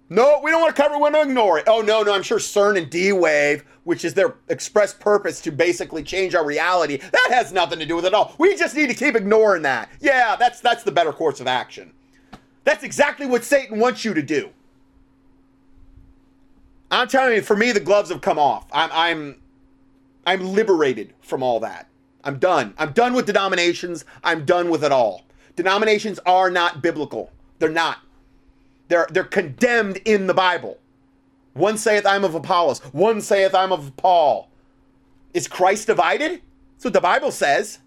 [0.10, 0.96] No, we don't want to cover.
[0.96, 1.66] We want to ignore it.
[1.68, 2.12] Oh no, no.
[2.12, 6.46] I'm sure CERN and D Wave, which is their express purpose to basically change our
[6.46, 8.36] reality, that has nothing to do with it all.
[8.38, 9.90] We just need to keep ignoring that.
[10.00, 11.94] Yeah, that's that's the better course of action.
[12.64, 14.50] That's exactly what Satan wants you to do.
[16.92, 18.68] I'm telling you, for me, the gloves have come off.
[18.72, 19.42] I'm I'm
[20.26, 21.88] I'm liberated from all that.
[22.24, 22.74] I'm done.
[22.78, 24.06] I'm done with denominations.
[24.24, 25.24] I'm done with it all.
[25.56, 27.32] Denominations are not biblical.
[27.60, 28.00] They're not.
[28.88, 30.78] They're, they're condemned in the Bible.
[31.54, 32.80] One saith, I'm of Apollos.
[32.94, 34.50] One saith, I'm of Paul.
[35.34, 36.42] Is Christ divided?
[36.74, 37.80] That's what the Bible says.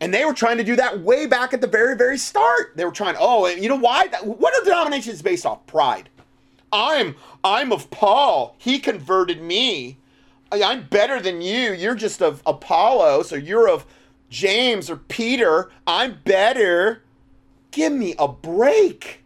[0.00, 2.72] And they were trying to do that way back at the very, very start.
[2.76, 4.08] They were trying, oh, you know why?
[4.22, 5.66] What are denominations based off?
[5.66, 6.08] Pride.
[6.72, 8.54] I'm I'm of Paul.
[8.58, 9.98] He converted me.
[10.52, 11.72] I'm better than you.
[11.72, 13.86] You're just of Apollos, or you're of
[14.30, 15.70] James or Peter.
[15.86, 17.02] I'm better.
[17.70, 19.19] Give me a break.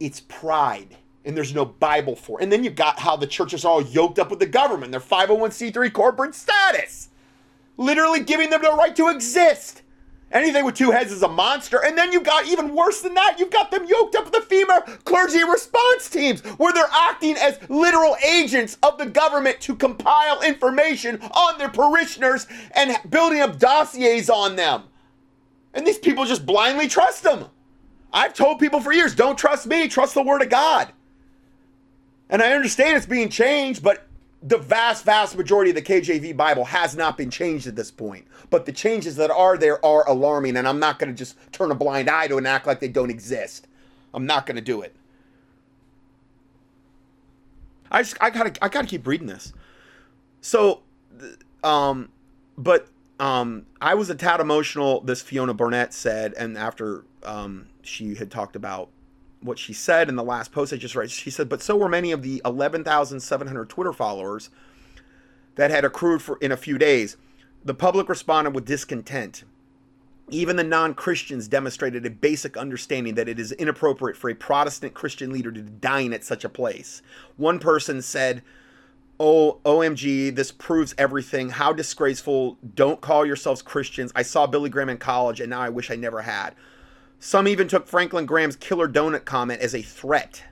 [0.00, 0.96] It's pride.
[1.24, 2.44] And there's no Bible for it.
[2.44, 5.00] And then you got how the churches are all yoked up with the government, their
[5.00, 7.10] 501c3 corporate status,
[7.76, 9.82] literally giving them the right to exist.
[10.30, 11.82] Anything with two heads is a monster.
[11.82, 13.36] And then you got even worse than that.
[13.38, 17.58] You've got them yoked up with the FEMA clergy response teams, where they're acting as
[17.70, 24.28] literal agents of the government to compile information on their parishioners and building up dossiers
[24.28, 24.84] on them.
[25.72, 27.46] And these people just blindly trust them.
[28.12, 30.92] I've told people for years don't trust me, trust the Word of God.
[32.30, 34.06] And I understand it's being changed, but
[34.42, 38.26] the vast, vast majority of the KJV Bible has not been changed at this point.
[38.50, 41.70] But the changes that are there are alarming, and I'm not going to just turn
[41.70, 43.66] a blind eye to and act like they don't exist.
[44.14, 44.94] I'm not going to do it.
[47.90, 49.52] I just I gotta I gotta keep reading this.
[50.42, 50.82] So,
[51.64, 52.10] um,
[52.56, 55.00] but um, I was a tad emotional.
[55.00, 58.90] This Fiona Barnett said, and after um, she had talked about
[59.40, 61.88] what she said in the last post I just read, she said, but so were
[61.88, 64.50] many of the 11,700 Twitter followers
[65.54, 67.16] that had accrued for in a few days.
[67.64, 69.44] The public responded with discontent.
[70.30, 74.94] Even the non Christians demonstrated a basic understanding that it is inappropriate for a Protestant
[74.94, 77.02] Christian leader to dine at such a place.
[77.36, 78.42] One person said,
[79.18, 81.50] Oh, OMG, this proves everything.
[81.50, 82.56] How disgraceful.
[82.74, 84.12] Don't call yourselves Christians.
[84.14, 86.54] I saw Billy Graham in college and now I wish I never had.
[87.20, 90.44] Some even took Franklin Graham's killer donut comment as a threat.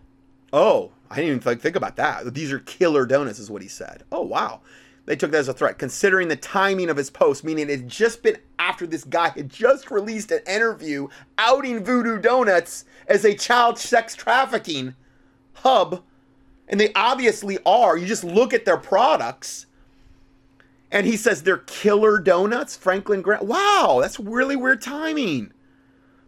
[0.53, 2.35] Oh, I didn't even think about that.
[2.35, 4.05] These are killer donuts, is what he said.
[4.11, 4.61] Oh, wow.
[5.05, 7.89] They took that as a threat, considering the timing of his post, meaning it had
[7.89, 11.07] just been after this guy had just released an interview
[11.39, 14.95] outing Voodoo Donuts as a child sex trafficking
[15.53, 16.03] hub
[16.69, 17.97] and they obviously are.
[17.97, 19.67] You just look at their products.
[20.91, 23.45] And he says they're killer donuts, Franklin Grant.
[23.45, 25.53] Wow, that's really weird timing.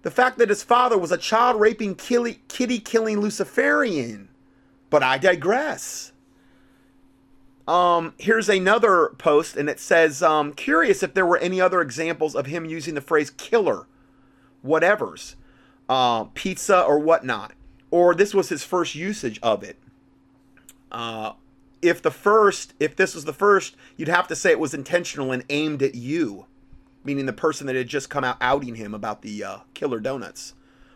[0.08, 4.30] The fact that his father was a child raping, kitty killing Luciferian.
[4.88, 6.12] But I digress.
[7.68, 12.34] Um, here's another post, and it says, um, curious if there were any other examples
[12.34, 13.86] of him using the phrase killer,
[14.62, 15.36] whatever's,
[15.90, 17.52] uh, pizza or whatnot.
[17.90, 19.76] Or this was his first usage of it.
[20.90, 21.32] Uh,
[21.82, 25.32] if the first, if this was the first, you'd have to say it was intentional
[25.32, 26.46] and aimed at you,
[27.08, 30.52] meaning the person that had just come out outing him about the uh, killer donuts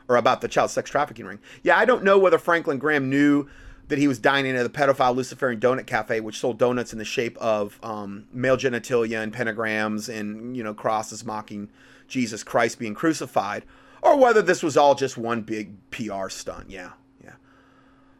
[0.09, 1.39] or about the child sex trafficking ring.
[1.63, 3.49] Yeah, I don't know whether Franklin Graham knew
[3.89, 7.05] that he was dining at the pedophile Luciferian Donut Cafe, which sold donuts in the
[7.07, 11.71] shape of um, male genitalia and pentagrams and you know crosses mocking
[12.09, 13.65] Jesus Christ being crucified,
[14.03, 16.69] or whether this was all just one big PR stunt.
[16.69, 16.91] Yeah,
[17.25, 17.37] yeah.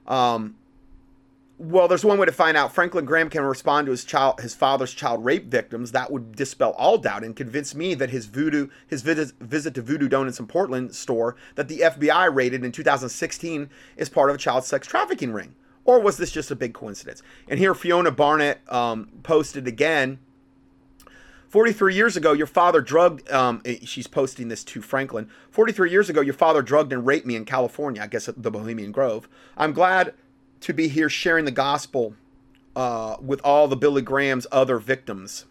[0.07, 0.57] Um,
[1.59, 2.75] well, there's one way to find out.
[2.75, 5.93] Franklin Graham can respond to his child, his father's child rape victims.
[5.93, 9.83] That would dispel all doubt and convince me that his voodoo, his visit, visit to
[9.83, 14.39] Voodoo Donuts in Portland store that the FBI raided in 2016 is part of a
[14.39, 15.55] child sex trafficking ring.
[15.85, 17.23] Or was this just a big coincidence?
[17.49, 20.19] And here Fiona Barnett um, posted again.
[21.49, 25.29] 43 years ago, your father drugged, um, eh, she's posting this to Franklin.
[25.51, 28.51] 43 years ago, your father drugged and raped me in California, I guess at the
[28.51, 29.29] Bohemian Grove.
[29.55, 30.15] I'm glad
[30.63, 32.15] to be here sharing the gospel
[32.75, 35.45] uh, with all the Billy Graham's other victims.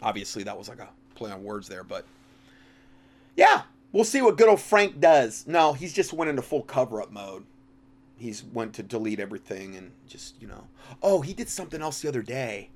[0.00, 2.04] Obviously, that was like a play on words there, but
[3.36, 3.62] yeah,
[3.92, 5.46] we'll see what good old Frank does.
[5.46, 7.44] No, he's just went into full cover up mode.
[8.16, 10.66] He's went to delete everything and just you know.
[11.02, 12.70] Oh, he did something else the other day.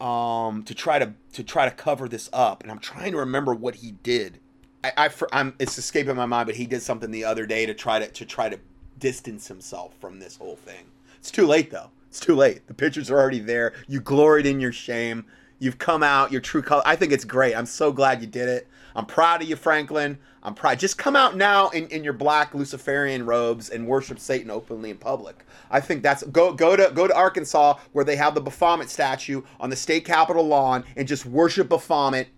[0.00, 3.52] Um, to try to to try to cover this up, and I'm trying to remember
[3.52, 4.38] what he did.
[4.82, 7.74] I, I I'm it's escaping my mind, but he did something the other day to
[7.74, 8.58] try to to try to
[9.00, 10.84] distance himself from this whole thing.
[11.18, 11.90] It's too late though.
[12.08, 12.66] It's too late.
[12.66, 13.72] The pictures are already there.
[13.88, 15.24] You gloried in your shame.
[15.58, 16.82] You've come out your true color.
[16.86, 17.54] I think it's great.
[17.54, 18.66] I'm so glad you did it.
[18.96, 20.18] I'm proud of you, Franklin.
[20.42, 20.78] I'm proud.
[20.78, 24.96] Just come out now in, in your black Luciferian robes and worship Satan openly in
[24.96, 25.44] public.
[25.70, 29.42] I think that's go go to go to Arkansas where they have the Baphomet statue
[29.60, 32.28] on the state capitol lawn and just worship Baphomet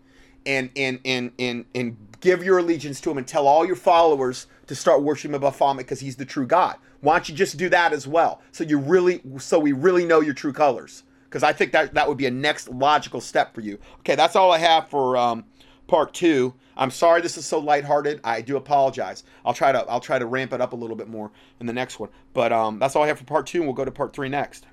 [0.44, 4.46] and and and and and give your allegiance to him and tell all your followers
[4.72, 6.76] to start worshiping Baphomet because he's the true God.
[7.00, 8.40] Why don't you just do that as well?
[8.52, 11.02] So you really, so we really know your true colors.
[11.24, 13.78] Because I think that that would be a next logical step for you.
[14.00, 15.44] Okay, that's all I have for um,
[15.88, 16.54] part two.
[16.74, 18.20] I'm sorry this is so lighthearted.
[18.24, 19.24] I do apologize.
[19.44, 21.30] I'll try to I'll try to ramp it up a little bit more
[21.60, 22.08] in the next one.
[22.32, 24.30] But um, that's all I have for part two, and we'll go to part three
[24.30, 24.66] next.